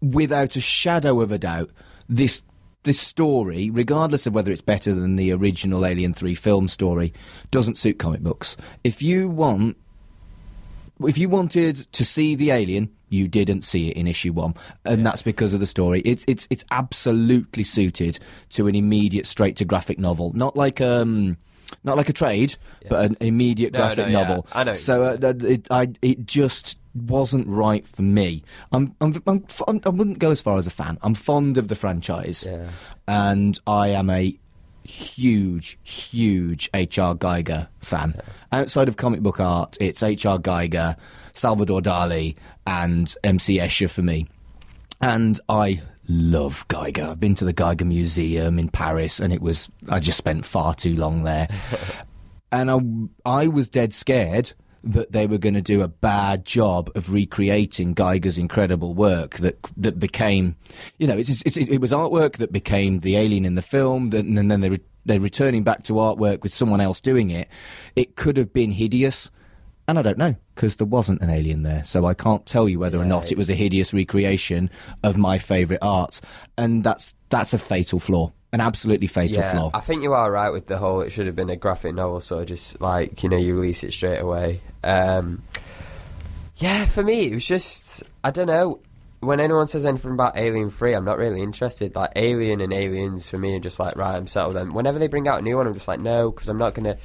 [0.00, 1.70] without a shadow of a doubt,
[2.10, 2.42] this
[2.82, 7.12] this story, regardless of whether it's better than the original Alien Three film story,
[7.50, 8.56] doesn't suit comic books.
[8.82, 9.76] If you want,
[11.02, 12.90] if you wanted to see the alien.
[13.12, 16.00] You didn't see it in issue one, and that's because of the story.
[16.04, 18.20] It's it's it's absolutely suited
[18.50, 21.36] to an immediate straight to graphic novel, not like um,
[21.84, 22.56] not like a trade,
[22.88, 24.12] but an immediate No, graphic no, yeah.
[24.28, 24.46] novel.
[24.52, 28.42] I know So uh, it, I, it just wasn't right for me.
[28.72, 29.44] I'm, I'm, I'm,
[29.84, 30.98] I wouldn't go as far as a fan.
[31.02, 32.68] I'm fond of the franchise, Yeah.
[33.06, 34.36] and I am a
[34.84, 37.14] huge, huge H.R.
[37.14, 38.20] Giger fan.
[38.52, 40.38] Outside of comic book art, it's H.R.
[40.38, 40.96] Giger,
[41.34, 42.34] Salvador Dali,
[42.66, 43.58] and M.C.
[43.58, 44.26] Escher for me.
[45.00, 47.10] And I love Giger.
[47.10, 50.74] I've been to the Giger Museum in Paris, and it was I just spent far
[50.74, 51.48] too long there.
[52.52, 56.90] and I, I was dead scared that they were going to do a bad job
[56.94, 60.56] of recreating Giger's incredible work that that became,
[60.98, 64.50] you know, it's, it's, it was artwork that became the alien in the film, and
[64.50, 67.48] then they re, they're returning back to artwork with someone else doing it.
[67.94, 69.30] It could have been hideous.
[69.88, 72.78] And I don't know because there wasn't an alien there, so I can't tell you
[72.78, 74.68] whether or Yeah, not it was a hideous recreation
[75.02, 76.20] of my favourite art,
[76.58, 79.70] and that's that's a fatal flaw, an absolutely fatal Yeah, flaw.
[79.72, 81.00] I think you are right with the whole.
[81.00, 83.94] It should have been a graphic novel, so just like you know, you release it
[83.94, 84.60] straight away.
[84.84, 85.44] Um,
[86.56, 88.80] yeah, for me, it was just I don't know.
[89.20, 91.94] When anyone says anything about Alien Three, I'm not really interested.
[91.94, 94.56] Like Alien and Aliens for me are just like right, I'm settled.
[94.56, 96.74] And whenever they bring out a new one, I'm just like no, because I'm not
[96.74, 96.98] gonna.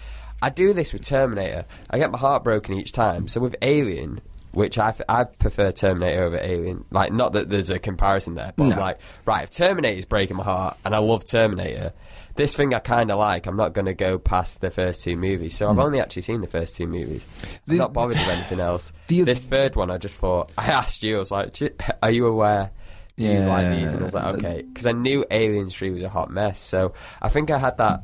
[0.45, 1.65] I do this with Terminator.
[1.89, 3.27] I get my heart broken each time.
[3.27, 6.85] So with Alien, which I, f- I prefer Terminator over Alien.
[6.91, 8.73] Like not that there's a comparison there, but No.
[8.75, 11.93] I'm like right, if Terminator's breaking my heart, and I love Terminator.
[12.35, 13.45] This thing I kind of like.
[13.47, 16.41] I'm not going to go past the first two movies, so I've only actually seen
[16.41, 17.25] the first two movies.
[17.69, 18.91] I'm not bothered with anything else.
[19.09, 21.15] You- this third one, I just thought I asked you.
[21.15, 22.71] I was like, you- "Are you aware
[23.17, 23.89] do you like these?
[23.89, 26.59] And I was like, okay, because I knew Alien Three was a hot mess.
[26.59, 28.03] So I think I had that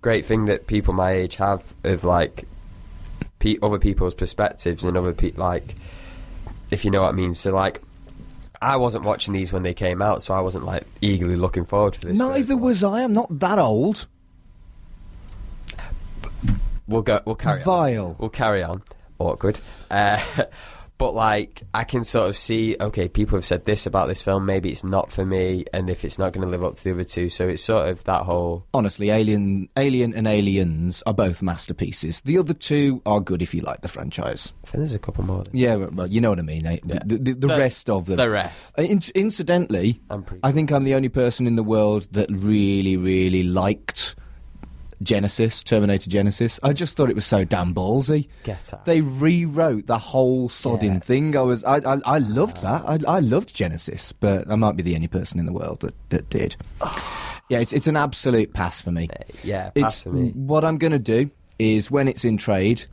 [0.00, 2.46] great thing that people my age have of like
[3.38, 5.74] pe- other people's perspectives and other people like,
[6.70, 7.34] if you know what I mean.
[7.34, 7.82] So like.
[8.62, 11.94] I wasn't watching these when they came out, so I wasn't like eagerly looking forward
[11.94, 12.18] to this.
[12.18, 13.04] Neither was I.
[13.04, 14.04] I'm not that old.
[16.86, 17.22] We'll go.
[17.24, 17.64] We'll carry on.
[17.64, 18.16] Vile.
[18.18, 18.82] We'll carry on.
[19.18, 19.60] Awkward.
[19.90, 20.20] Uh,
[21.00, 22.76] but like, I can sort of see.
[22.78, 24.44] Okay, people have said this about this film.
[24.46, 26.92] Maybe it's not for me, and if it's not going to live up to the
[26.92, 28.66] other two, so it's sort of that whole.
[28.74, 32.20] Honestly, Alien, Alien, and Aliens are both masterpieces.
[32.20, 34.52] The other two are good if you like the franchise.
[34.64, 35.44] I think there's a couple more.
[35.52, 36.66] Yeah, well, you know what I mean.
[36.66, 36.76] eh?
[36.84, 36.98] Yeah.
[37.04, 38.18] The, the, the The- rest of them.
[38.18, 38.78] The rest.
[38.78, 40.40] Uh, in- incidentally, I'm pretty.
[40.44, 44.14] I think I'm the only person in the world that really, really liked
[45.02, 46.58] Genisys, Terminator Genisys.
[46.62, 48.28] I just thought it was so damn ballsy.
[48.44, 48.84] Get out.
[48.84, 51.04] They rewrote the whole sodding Yes.
[51.04, 51.36] thing.
[51.36, 52.82] I was, I, I, I loved ah.
[52.86, 53.06] that.
[53.08, 55.94] I, I loved Genisys, but I might be the only person in the world that,
[56.10, 56.56] that did.
[57.48, 59.08] Yeah, it's, it's an absolute pass for me.
[59.12, 60.30] Eh, yeah, It's pass for me.
[60.36, 62.84] what I'm going to do is when it's in trade,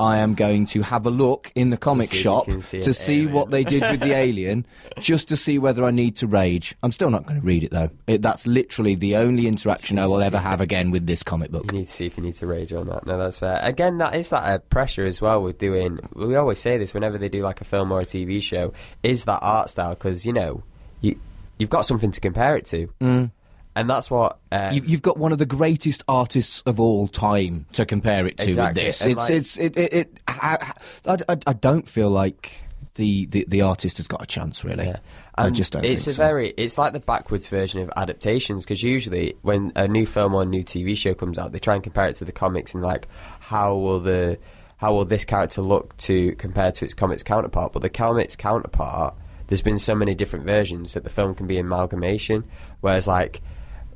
[0.00, 3.12] I am going to have a look in the comic you shop see to see
[3.20, 3.32] alien.
[3.32, 4.66] what they did with the alien,
[4.98, 6.74] just to see whether I need to rage.
[6.82, 7.90] I'm still not going to read it though.
[8.08, 11.70] It, that's literally the only interaction I will ever have again with this comic book.
[11.70, 13.06] You need to see if you need to rage or not.
[13.06, 13.60] No, that's fair.
[13.62, 16.00] Again, that is that uh, pressure as well with doing.
[16.14, 18.72] We always say this whenever they do like a film or a TV show.
[19.04, 19.90] Is that art style?
[19.90, 20.64] Because you know,
[21.02, 21.18] you
[21.58, 23.30] you've got something to compare it to, Mm.
[23.76, 24.38] And that's what.
[24.52, 28.38] Uh, You, you've got one of the greatest artists of all time to compare it
[28.38, 29.04] to Exactly, with this.
[29.04, 30.72] It's, like- it's, it, it, it I,
[31.06, 32.52] I, I- I don't feel like
[32.96, 34.86] the, the, the artist has got a chance, really.
[34.86, 34.98] Yeah.
[35.36, 36.22] I just don't It's think a so.
[36.22, 36.54] very.
[36.56, 40.46] It's like the backwards version of adaptations because usually when a new film or a
[40.46, 43.08] new TV show comes out, they try and compare it to the comics and like
[43.40, 44.38] how will the
[44.76, 47.72] how will this character look to compare to its comics counterpart?
[47.72, 49.14] But the comics counterpart,
[49.48, 52.44] there's been so many different versions that the film can be amalgamation.
[52.80, 53.42] Whereas like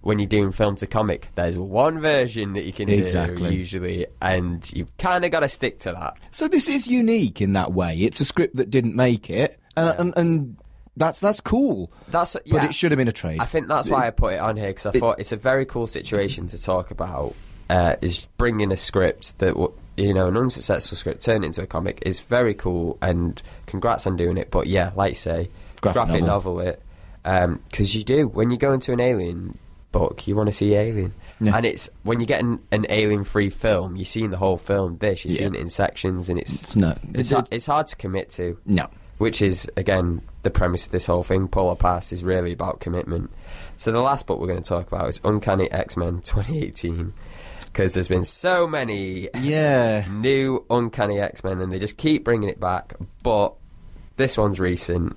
[0.08, 3.50] when you're doing film to comic, there's one version that you can Exactly.
[3.50, 6.16] do usually, and you kind of got to stick to that.
[6.30, 7.94] So this is unique in that way.
[7.98, 9.94] It's a script that didn't make it, and, Yeah.
[10.00, 10.56] and, and
[10.96, 11.92] that's that's cool.
[12.08, 13.40] That's But it should have been a trade.
[13.40, 15.36] I think that's why I put it on here because I It- thought it's a
[15.36, 17.34] very cool situation to talk about.
[17.70, 19.54] Uh, is bringing a script that
[19.98, 24.16] you know an unsuccessful script turned into a comic is very cool and congrats on
[24.16, 24.50] doing it.
[24.50, 25.50] But yeah, like you say,
[25.82, 26.60] Graphic novel.
[26.60, 26.80] it
[27.22, 29.58] because you do when you go into an alien
[29.92, 31.14] book, you want to see alien.
[31.40, 31.56] Yeah.
[31.56, 34.98] And it's when you get an, an alien-free film, you're seeing the whole film.
[34.98, 35.38] This you're Yeah.
[35.38, 38.58] seeing it in sections, and it's It's no, it's, it's, it's hard to commit to
[38.66, 38.88] no.
[39.18, 41.48] which is again the premise of this whole thing.
[41.48, 43.30] Pull or Pass is really about commitment.
[43.76, 47.12] So the last book we're going to talk about is Uncanny X Men 2018
[47.66, 50.06] because there's been so many Yeah.
[50.10, 52.94] new Uncanny X Men and they just keep bringing it back.
[53.22, 53.54] But
[54.18, 55.16] this one's recent.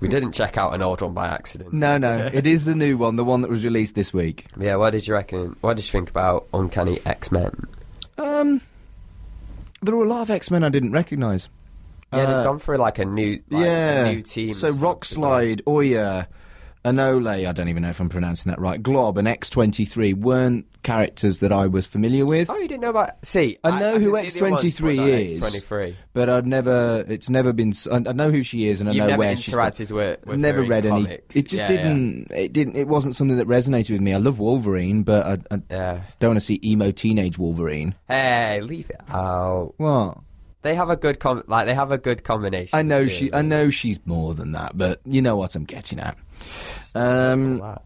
[0.00, 1.72] We didn't check out an old one by accident.
[1.72, 4.46] No, no, it is the new one, the one that was released this week.
[4.58, 5.56] Yeah, what did you reckon?
[5.60, 7.66] What did you think about Uncanny X Men?
[8.16, 8.60] Um,
[9.82, 11.48] there were a lot of X Men I didn't recognise.
[12.12, 14.54] Yeah, Uh, they've gone for like a new, like, yeah, a new team.
[14.54, 14.82] So stuff.
[14.82, 16.28] Rockslide, Oya,
[16.88, 18.82] Anole, I don't even know if I'm pronouncing that right.
[18.82, 22.48] Glob and X23 weren't characters that I was familiar with.
[22.50, 23.10] Oh, you didn't know about?
[23.24, 25.40] See, I know who the other ones, X23 is.
[25.40, 25.94] X23.
[26.12, 27.74] But I've never, it's never been.
[27.90, 30.62] I know who she is, and I You've know where she's interacted with, with never
[30.62, 31.04] read any.
[31.06, 32.30] It just Yeah, didn't.
[32.30, 32.76] It didn't.
[32.76, 34.12] It wasn't something that resonated with me.
[34.14, 35.94] I love Wolverine, but I, I Yeah.
[35.94, 36.02] yeah.
[36.20, 37.94] don't want to see emo teenage Wolverine.
[38.08, 39.74] Hey, leave it out.
[39.76, 40.18] What?
[40.62, 42.76] They have a good com- like they have a good combination.
[42.76, 43.32] I know she.
[43.32, 46.16] I know she's more than that, but you know what I'm getting at.
[46.94, 47.82] Um, That.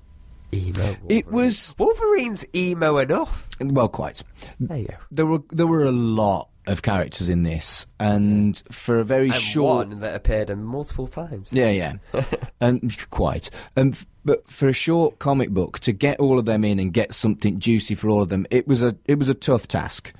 [0.54, 0.96] Emo.
[1.08, 3.48] it was Wolverine's emo enough.
[3.60, 4.22] well, quite.
[4.60, 4.96] There you go.
[5.10, 9.34] There were there were a lot of characters in this, and for a very And
[9.34, 9.88] short.
[9.88, 11.52] one that appeared in multiple times.
[11.52, 11.94] Yeah, yeah,
[12.60, 13.48] and quite.
[13.76, 16.92] And f- but for a short comic book to get all of them in and
[16.92, 20.12] get something juicy for all of them, it was a it was a tough task,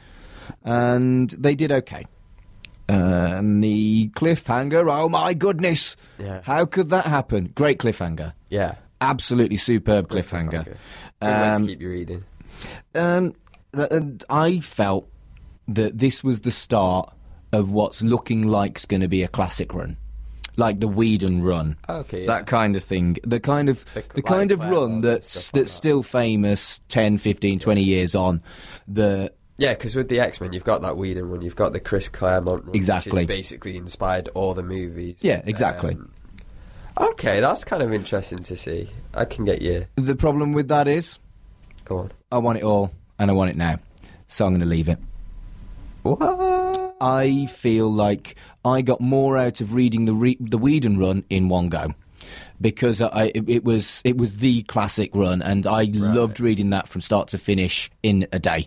[0.65, 2.07] and they did okay.
[2.89, 5.97] And the cliffhanger, oh my goodness!
[6.19, 6.41] Yeah.
[6.45, 7.53] How could that happen?
[7.55, 8.75] Great cliffhanger, Yeah.
[9.01, 10.65] absolutely superb cliffhanger.
[10.65, 10.77] Good
[11.23, 12.25] way to Um, keep you reading.
[12.95, 13.35] um,
[13.73, 15.09] and I felt
[15.69, 17.13] that this was the start
[17.53, 19.97] of what's looking like's going to be a classic run,
[20.57, 21.77] like the Whedon run.
[21.89, 22.27] Okay.
[22.27, 23.17] That kind of thing.
[23.25, 25.77] The kind of The- the, kind of run and that's like that's that.
[25.77, 28.43] still famous 10, 15, 20 years on.
[28.89, 31.79] The Yeah, because with the X Men, you've got that Whedon one, you've got the
[31.79, 33.25] Chris Claremont run, Exactly.
[33.25, 35.19] basically inspired all the movies.
[35.21, 35.95] Yeah, exactly.
[35.95, 36.11] Um,
[36.99, 38.91] okay, that's kind of interesting to see.
[39.15, 39.87] I can get you.
[39.95, 41.21] the problem with that is
[41.85, 42.13] Go on.
[42.33, 43.79] I want it all and I want it now.
[44.27, 44.99] So I'm going to leave it.
[46.03, 46.19] What?
[47.01, 51.49] I feel like I got more out of reading the re- the Whedon run in
[51.49, 51.95] one go.
[52.63, 56.89] Because I, it, it was it was the classic run, and I loved reading that
[56.89, 58.67] from start to finish in a day.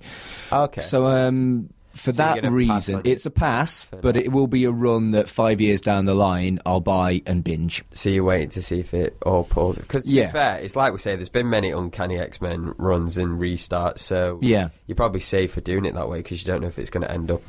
[0.51, 0.81] Okay.
[0.81, 4.71] So um, for So that reason, on it's a pass, but it will be a
[4.71, 7.85] run that five years down the line I'll buy and binge.
[7.93, 9.77] So you're waiting to see if it all pulls.
[9.77, 10.25] Because to Yeah.
[10.27, 13.99] be fair, it's like we say, there's been many uncanny X Men runs and restarts.
[13.99, 14.69] So Yeah.
[14.87, 17.03] you're probably safe for doing it that way because you don't know if it's going
[17.07, 17.41] to end up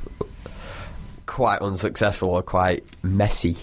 [1.27, 3.57] quite unsuccessful or quite messy.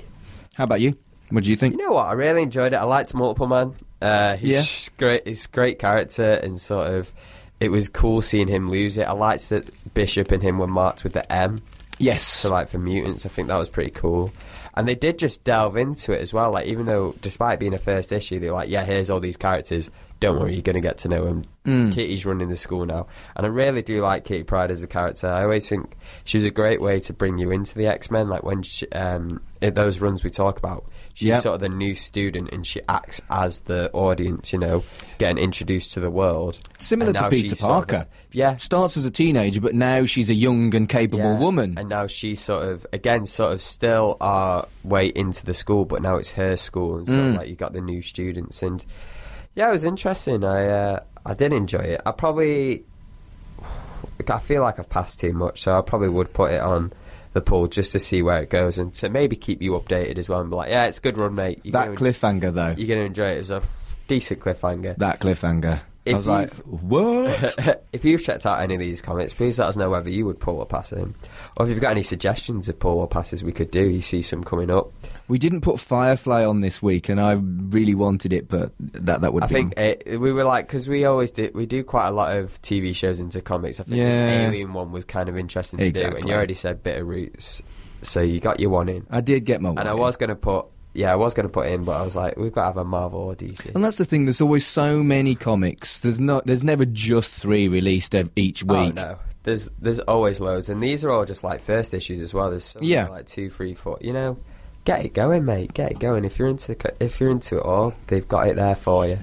[0.55, 0.97] How about you?
[1.29, 1.73] What do you think?
[1.73, 2.05] You know what?
[2.07, 2.77] I really enjoyed it.
[2.77, 3.75] I liked Multiple Man.
[4.01, 4.89] Uh, he's Yeah.
[4.97, 5.27] great.
[5.27, 7.13] He's a great character and sort of.
[7.59, 9.03] It was cool seeing him lose it.
[9.07, 11.61] I liked that Bishop and him were marked with the M.
[11.97, 12.21] yes.
[12.23, 14.33] So like for mutants, I think that was pretty cool.
[14.75, 16.51] And they did just delve into it as well.
[16.51, 19.89] Like even though, despite being a first issue, they're like, "Yeah, here's all these characters.
[20.19, 21.93] Don't worry, you're going to get to know them." Mm.
[21.93, 23.05] Kitty's running the school now,
[23.35, 25.27] and I really do like Kitty Pryde as a character.
[25.27, 25.93] I always think
[26.25, 28.27] she was a great way to bring you into the X Men.
[28.29, 31.41] Like when she, um, those runs we talk about, she's Yep.
[31.43, 34.51] sort of the new student, and she acts as the audience.
[34.53, 34.83] You know,
[35.17, 36.59] getting introduced to the world.
[36.79, 38.07] Similar to Peter she's sort of Parker.
[38.31, 41.37] yeah, Starts as a teenager, but now she's a young and capable yeah.
[41.39, 41.75] woman.
[41.77, 46.01] And now she's sort of again sort of still our way into the school, but
[46.01, 47.37] now it's her school, and sort Mm.
[47.37, 48.85] like you got the new students, and
[49.55, 50.43] yeah, it was interesting.
[50.43, 52.01] I uh, I did enjoy it.
[52.05, 52.83] I probably
[54.29, 56.93] I feel like I've passed too much, so I probably would put it on
[57.33, 60.29] the pull just to see where it goes and to maybe keep you updated as
[60.29, 61.59] well and be like, yeah, it's a good run, mate.
[61.63, 62.73] You're that cliffhanger, though.
[62.77, 63.35] you're going to enjoy it.
[63.35, 63.63] It was a
[64.07, 64.95] decent cliffhanger.
[64.97, 65.81] That cliffhanger.
[66.05, 67.83] If I was like, you've- what?
[67.93, 70.39] if you've checked out any of these comics, please let us know whether you would
[70.39, 71.15] pull or pass them.
[71.55, 74.21] Or if you've got any suggestions of pull or passes we could do, you see
[74.21, 74.91] some coming up.
[75.29, 79.33] we didn't put Firefly on this week, and I really wanted it, but that that
[79.33, 79.53] would I be.
[79.53, 82.61] think it, we were like, because we always do, we do quite a lot of
[82.61, 83.79] TV shows into comics.
[83.79, 86.83] I think this Alien one was kind of interesting to do, and you already said
[86.83, 87.61] Bitter Roots,
[88.01, 89.07] so you got your one in.
[89.09, 89.77] I did get my one.
[89.77, 89.97] And I in.
[89.97, 92.37] was going to put, yeah, I was going to put in, but I was like,
[92.37, 93.73] we've got to have a Marvel or DC.
[93.73, 94.25] And that's the thing.
[94.25, 95.99] There's always so many comics.
[95.99, 96.45] There's not.
[96.45, 98.93] There's never just three released each Oh week.
[98.95, 102.49] no, there's there's always loads, and these are all just like first issues as well.
[102.49, 103.07] There's Yeah.
[103.09, 103.97] like two, three, four.
[104.01, 104.37] You know,
[104.85, 105.73] get it going, mate.
[105.73, 106.25] Get it going.
[106.25, 109.17] If you're into if you're into it all, they've got it there for you,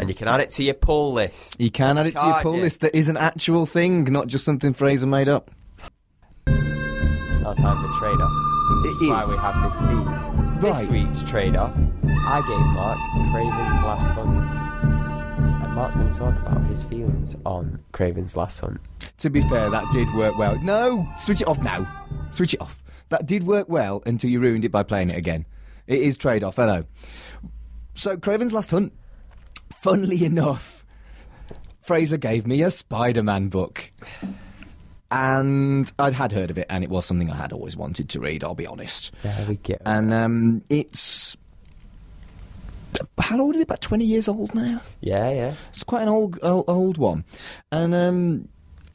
[0.00, 1.56] and you can add it to your pull list.
[1.60, 2.62] You can add it to your pull you?
[2.62, 2.80] list.
[2.80, 5.50] That is an actual thing, not just something Fraser made up.
[6.46, 8.32] It's now time for trade off.
[8.84, 9.28] It Why is.
[9.30, 10.41] we have this feed.
[10.62, 12.96] This week's trade off, I gave Mark
[13.32, 14.38] Kraven's Last Hunt,
[15.64, 18.80] and Mark's going to talk about his feelings on Kraven's Last Hunt.
[19.18, 20.56] To be fair, that did work well.
[20.62, 21.84] No, switch it off now.
[22.30, 22.84] Switch it off.
[23.08, 25.46] That did work well until you ruined it by playing it again.
[25.88, 26.54] It is trade off.
[26.54, 26.84] Hello.
[27.96, 28.92] So Kraven's Last Hunt.
[29.80, 30.86] Funnily enough,
[31.80, 33.90] Fraser gave me a Spider-Man book.
[35.12, 38.20] And I'd had heard of it, and it was something I had always wanted to
[38.20, 38.42] read.
[38.42, 39.12] I'll be honest.
[39.22, 39.76] There we go.
[39.84, 41.36] And um, it's
[43.18, 43.64] how old is it?
[43.64, 44.80] About twenty years old now.
[45.00, 45.54] yeah, yeah.
[45.72, 47.24] It's quite an old old, old one,
[47.70, 48.48] and um,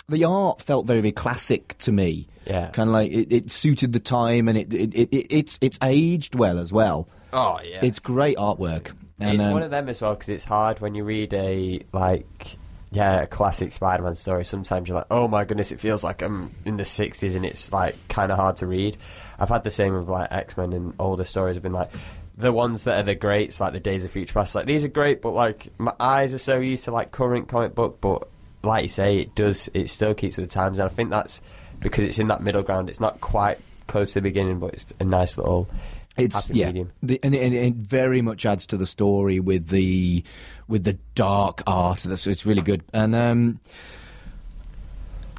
[0.09, 2.27] the art felt very very classic to me.
[2.45, 2.69] Yeah.
[2.69, 5.77] kind of like it, it suited the time, and it, it, it, it it's it's
[5.83, 7.07] aged well as well.
[7.33, 7.79] Oh yeah.
[7.83, 8.93] It's great artwork.
[9.19, 11.81] And, it's um, one of them as well because it's hard when you read a
[11.91, 12.57] like
[12.91, 14.45] yeah a classic Spider-Man story.
[14.45, 17.71] Sometimes you're like, oh my goodness, it feels like I'm in the '60s and it's
[17.71, 18.97] like kind of hard to read.
[19.39, 21.55] I've had the same with like X-Men and older stories.
[21.55, 21.91] have been like
[22.37, 24.55] the ones that are the greats, like the Days of Future Past.
[24.55, 27.75] Like these are great, but like my eyes are so used to like current comic
[27.75, 27.99] book.
[27.99, 28.27] But
[28.63, 31.41] like you say, it does it still keeps with the times, and I think that's
[31.79, 32.89] because it's in that middle ground.
[32.89, 35.69] It's not quite close to the beginning, but it's a nice little
[36.17, 36.91] it's happy yeah, medium.
[37.03, 40.23] the, and, it, and it very much adds to the story with the
[40.67, 41.99] with the dark art.
[41.99, 43.59] That's it's really good, and um,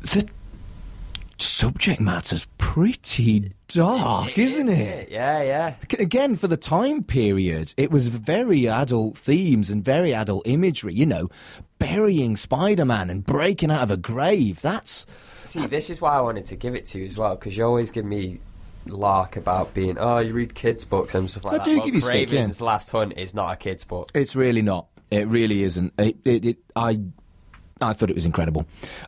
[0.02, 0.28] the
[1.38, 5.10] subject matter's pretty dark, isn't it?
[5.10, 5.74] Yeah, yeah.
[5.98, 10.94] Again, for the time period, it was very adult themes and very adult imagery.
[10.94, 11.30] You know,
[11.78, 14.60] burying Spider-Man and breaking out of a grave.
[14.60, 15.06] That's
[15.44, 17.64] See, this is why I wanted to give it to you as well, because you
[17.64, 18.38] always give me
[18.86, 21.60] lark about being, oh, you read kids' books and stuff like that.
[21.62, 21.70] I that.
[21.70, 22.50] do well, give you stick, yeah.
[22.60, 24.10] Last Hunt is not a kids' book.
[24.14, 24.88] It's really not.
[25.10, 25.92] It really isn't.
[25.98, 27.00] It, it, it, I,
[27.80, 28.66] I thought it was incredible.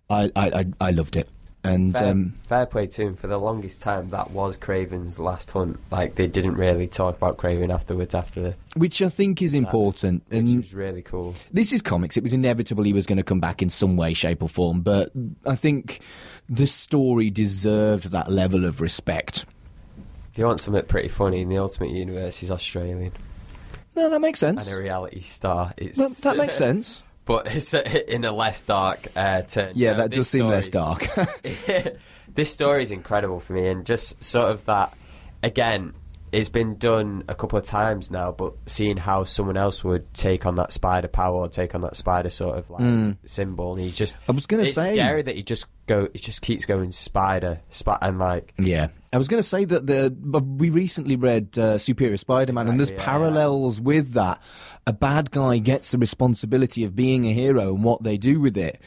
[0.08, 1.28] I, I, I, I loved it.
[1.62, 3.16] And Fair, um, fair play to him.
[3.16, 5.78] For the longest time, that was Kraven's Last Hunt.
[5.90, 10.22] Like, they didn't really talk about Kraven afterwards, after the, which I think is important.
[10.28, 11.34] which And was really cool.
[11.52, 12.16] this is comics.
[12.16, 14.80] It was inevitable he was going to come back in some way, shape, or form.
[14.80, 15.12] But
[15.44, 16.00] I think
[16.48, 19.44] the story deserved that level of respect.
[20.32, 23.12] If you want something pretty funny, in the Ultimate Universe, he's Australian.
[24.00, 24.66] No, that makes sense.
[24.66, 25.74] And a reality star.
[25.76, 27.02] It's, That, that makes sense.
[27.26, 29.72] But it's uh, in a less dark uh, turn.
[29.74, 31.06] Yeah, You know, that does seem less dark.
[32.34, 34.94] this story is incredible for me, and just sort of that
[35.42, 35.92] again.
[36.32, 40.46] It's been done a couple of times now, but seeing how someone else would take
[40.46, 43.96] on that spider power or take on that spider sort of like symbol, and he's
[43.96, 44.14] just.
[44.28, 46.08] I was gonna it's say- scary that he just go.
[46.14, 49.86] It just keeps going spider, spider, and like Yeah, I was going to say that
[49.86, 54.40] the but we recently read uh, Superior Spider-Man, and there's yeah, parallels with that.
[54.86, 58.56] A bad guy gets the responsibility of being a hero and what they do with
[58.56, 58.80] it.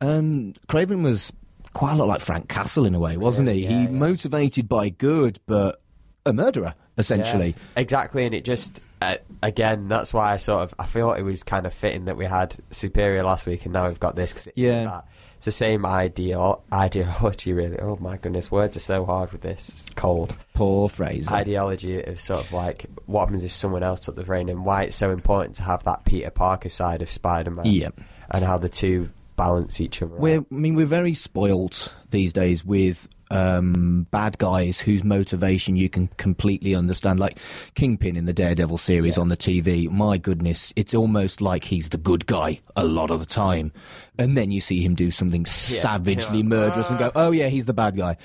[0.00, 1.32] Um, Kraven was
[1.74, 3.64] quite a lot like Frank Castle in a way, wasn't he?
[3.64, 3.90] Yeah, he yeah.
[3.90, 5.80] motivated by good, but
[6.24, 7.48] a murderer essentially.
[7.48, 11.22] Yeah, exactly, and it just uh, again that's why I sort of I thought it
[11.22, 14.32] was kind of fitting that we had Superior last week and now we've got this
[14.32, 14.84] because it's Yeah.
[14.84, 15.08] that.
[15.36, 17.78] It's the same idea ideology really.
[17.78, 19.68] Oh my goodness, words are so hard with this.
[19.68, 21.28] It's cold Poor phrase.
[21.30, 24.84] ideology of sort of like what happens if someone else took the reign and why
[24.84, 27.66] it's so important to have that Peter Parker side of Spider-Man.
[27.66, 27.90] Yeah.
[28.30, 30.16] and how the two balance each other.
[30.16, 35.88] We're, I mean, we're very spoilt these days with um, bad guys whose motivation you
[35.88, 37.18] can completely understand.
[37.20, 37.38] Like
[37.74, 39.90] Kingpin in the Daredevil series on the TV.
[39.90, 43.72] My goodness, it's almost like he's the good guy a lot of the time.
[44.18, 46.44] And then you see him do something savagely Yeah.
[46.44, 48.16] murderous and go, oh, yeah, he's the bad guy.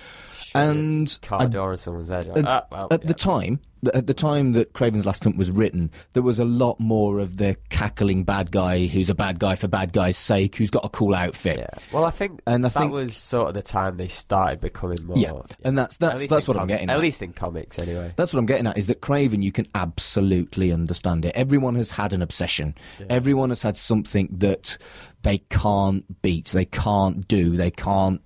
[0.54, 3.08] And car I on someone's at, Ah, well, at yeah.
[3.08, 3.60] the time,
[3.94, 7.38] at the time that Kraven's Last Hunt was written, there was a lot more of
[7.38, 10.90] the cackling bad guy who's a bad guy for bad guy's sake, who's got a
[10.90, 11.58] cool outfit.
[11.60, 11.80] Yeah.
[11.92, 15.04] Well, I think And I that think- was sort of the time they started becoming
[15.06, 15.18] more.
[15.18, 17.02] Yeah, and that's- that's- that's what I'm getting At at.
[17.02, 18.12] least in comics, anyway.
[18.16, 21.34] That's what I'm getting at is that Kraven, you can absolutely understand it.
[21.36, 22.76] Everyone has had an obsession.
[23.10, 24.78] Everyone has had something that
[25.24, 28.22] they can't beat, they can't do, they can't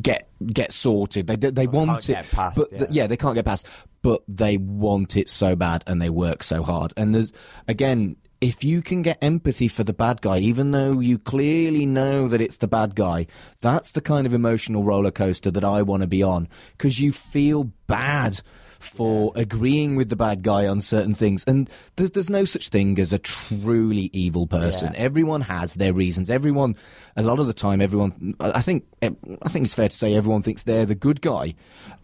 [0.00, 1.26] get get sorted.
[1.26, 2.86] They they want it, past, but yeah.
[2.90, 3.66] yeah, they can't get past.
[4.02, 6.92] But they want it so bad, and they work so hard.
[6.96, 7.32] And there's
[7.68, 8.16] again.
[8.38, 12.42] If you can get empathy for the bad guy, even though you clearly know that
[12.42, 13.28] it's the bad guy,
[13.62, 16.46] that's the kind of emotional roller coaster that I want to be on.
[16.72, 18.42] Because you feel bad
[18.78, 21.44] for agreeing with the bad guy on certain things.
[21.46, 24.92] And there's, there's no such thing as a truly evil person.
[24.92, 25.00] Yeah.
[25.00, 26.30] Everyone has their reasons.
[26.30, 26.76] Everyone,
[27.16, 28.34] a lot of the time, everyone.
[28.40, 28.84] I think.
[29.02, 31.54] I think it's fair to say everyone thinks they're the good guy.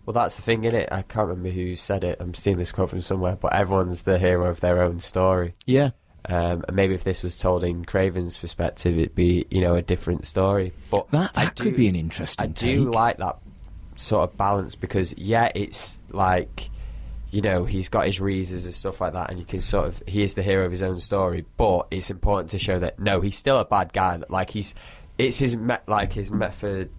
[0.05, 0.89] Well, that's the thing, isn't it?
[0.91, 2.19] I can't remember who said it.
[2.21, 5.55] I'm seeing this quote from somewhere, but everyone's the hero of their own story.
[5.67, 5.91] Yeah.
[6.25, 9.83] Um, and maybe if this was told in Kraven's perspective, it'd be you know a
[9.83, 10.73] different story.
[10.91, 13.39] But That that could be an interesting I do like that
[14.03, 16.69] sort of balance because yeah, it's like
[17.31, 20.03] you know he's got his reasons and stuff like that, and you can sort of
[20.07, 21.45] he is the hero of his own story.
[21.57, 24.17] But it's important to show that no, he's still a bad guy.
[24.19, 24.75] that, Like he's
[25.19, 26.91] it's his me- like his method,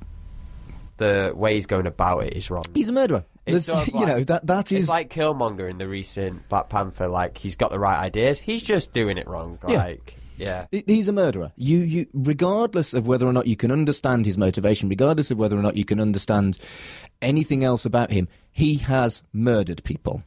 [0.97, 2.65] the way he's going about it is wrong.
[2.73, 3.25] He's a murderer.
[3.45, 6.69] It's sort of you know that that is It's like Killmonger in the recent Black
[6.69, 7.07] Panther.
[7.07, 9.59] Like he's got the right ideas, he's just doing it wrong.
[9.67, 9.77] Yeah.
[9.77, 11.51] Like yeah, He's a murderer.
[11.55, 15.57] You, you, regardless of whether or not you can understand his motivation, regardless of whether
[15.57, 16.57] or not you can understand
[17.21, 20.23] anything else about him, he has murdered people.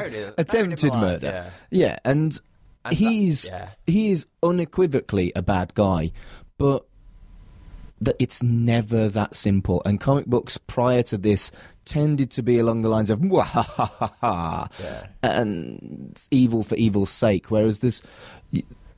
[0.46, 1.52] buried him alive, murder.
[1.70, 2.38] Yeah, and,
[2.84, 3.68] And he's that- yeah.
[3.92, 6.12] he is unequivocally a bad guy,
[6.58, 6.84] but
[8.00, 9.80] that it's never that simple.
[9.86, 11.52] And comic books prior to this
[11.84, 15.06] tended to be along the lines of "Mwah, ha ha ha ha," Yeah.
[15.22, 17.50] and evil for evil's sake.
[17.50, 18.02] Whereas this,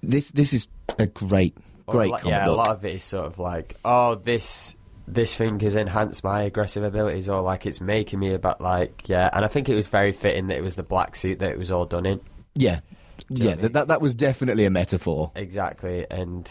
[0.03, 0.66] this, this is
[0.99, 1.57] a great,
[1.87, 2.55] great like- yeah, book.
[2.55, 4.74] a lot of it is sort of like, oh, this
[5.07, 9.28] this thing has enhanced my aggressive abilities, or like it's making me about like yeah.
[9.32, 11.59] And I think it was very fitting that it was the black suit that it
[11.59, 12.20] was all done in.
[12.55, 12.80] yeah,
[13.28, 13.45] yeah.
[13.47, 13.61] what I mean?
[13.62, 15.30] That, that that was definitely a metaphor.
[15.35, 16.49] Exactly, and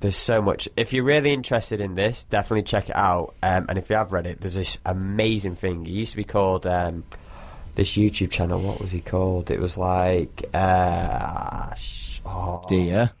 [0.00, 0.68] there's so much.
[0.76, 3.34] If you're really interested in this, definitely check it out.
[3.42, 5.86] Um, and if you have read it, there's this amazing thing.
[5.86, 7.04] It used to be called um,
[7.74, 8.60] this YouTube channel.
[8.60, 9.50] What was he called?
[9.50, 13.12] It was like uh, sh- oh, Dear,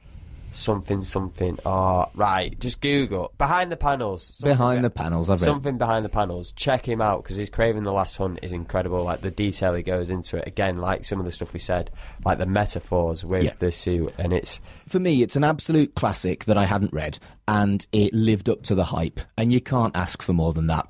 [0.60, 1.58] something something.
[1.64, 2.58] Oh, right.
[2.60, 4.30] Just Google behind the panels.
[4.42, 5.46] Behind the panels, I've read.
[5.46, 6.52] Something behind the panels.
[6.52, 9.02] Check him out because his Craving the Last Hunt is incredible.
[9.02, 10.46] Like the detail he goes into it.
[10.46, 11.90] Again, like some of the stuff we said,
[12.24, 13.52] like the metaphors with Yeah.
[13.58, 17.86] the suit, and it's For me, it's an absolute classic that I hadn't read, and
[17.92, 19.20] it lived up to the hype.
[19.36, 20.86] And you can't ask for more than that.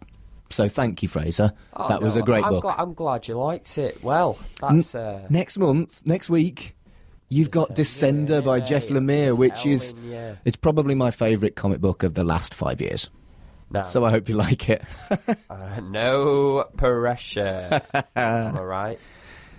[0.52, 1.52] So thank you, Fraser.
[1.74, 2.74] Oh, that was no, a great I'm book.
[2.76, 4.02] I'm glad you liked it.
[4.02, 6.76] Well, that's uh, Next month, next week,
[7.30, 10.34] you've got Descender by Yay, Jeff Lemire, which is yeah.
[10.44, 13.08] it's probably my favourite comic book of the last five years.
[13.70, 14.82] no, So I hope you like it.
[15.50, 17.80] uh, no pressure.
[18.16, 18.98] all right.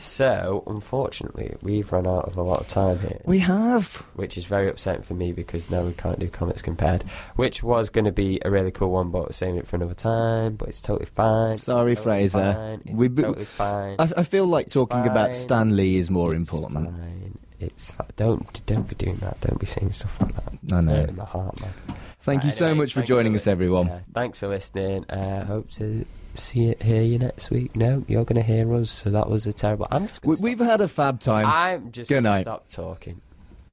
[0.03, 3.21] So, unfortunately, we've run out of a lot of time here.
[3.25, 3.97] we have.
[4.15, 7.03] which is very upsetting for me because now we can't do comics compared,
[7.35, 10.55] which was going to be a really cool one, but saving it for another time.
[10.55, 11.59] But it's totally fine.
[11.59, 12.53] Sorry, totally Fraser.
[12.53, 12.81] Fine.
[12.85, 13.95] It's We- totally fine.
[13.99, 15.07] I, I feel like It's talking fine.
[15.11, 16.89] about Stan Lee is more It's important.
[16.89, 17.37] Fine.
[17.61, 19.39] It's fi- don't don't be doing that.
[19.41, 20.53] Don't be saying stuff like that.
[20.63, 20.95] It's I know.
[20.95, 21.73] hurting my heart, man.
[22.19, 23.87] Thank you Right, so anyway, much for thanks for joining us, everyone.
[23.87, 25.09] Yeah, thanks for listening.
[25.09, 26.05] Uh, hope to
[26.35, 27.75] see it, hear you next week.
[27.75, 28.89] No, you're going to hear us.
[28.91, 29.87] So that was a terrible.
[29.91, 30.23] I'm just.
[30.25, 31.45] We, we've had a fab time.
[31.47, 32.43] I'm just Good gonna night.
[32.43, 33.21] stop talking.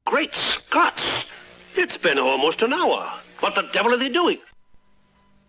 [0.06, 0.30] Great
[0.70, 1.02] Scots!
[1.76, 3.20] It's been almost an hour.
[3.40, 4.38] What the devil are they doing?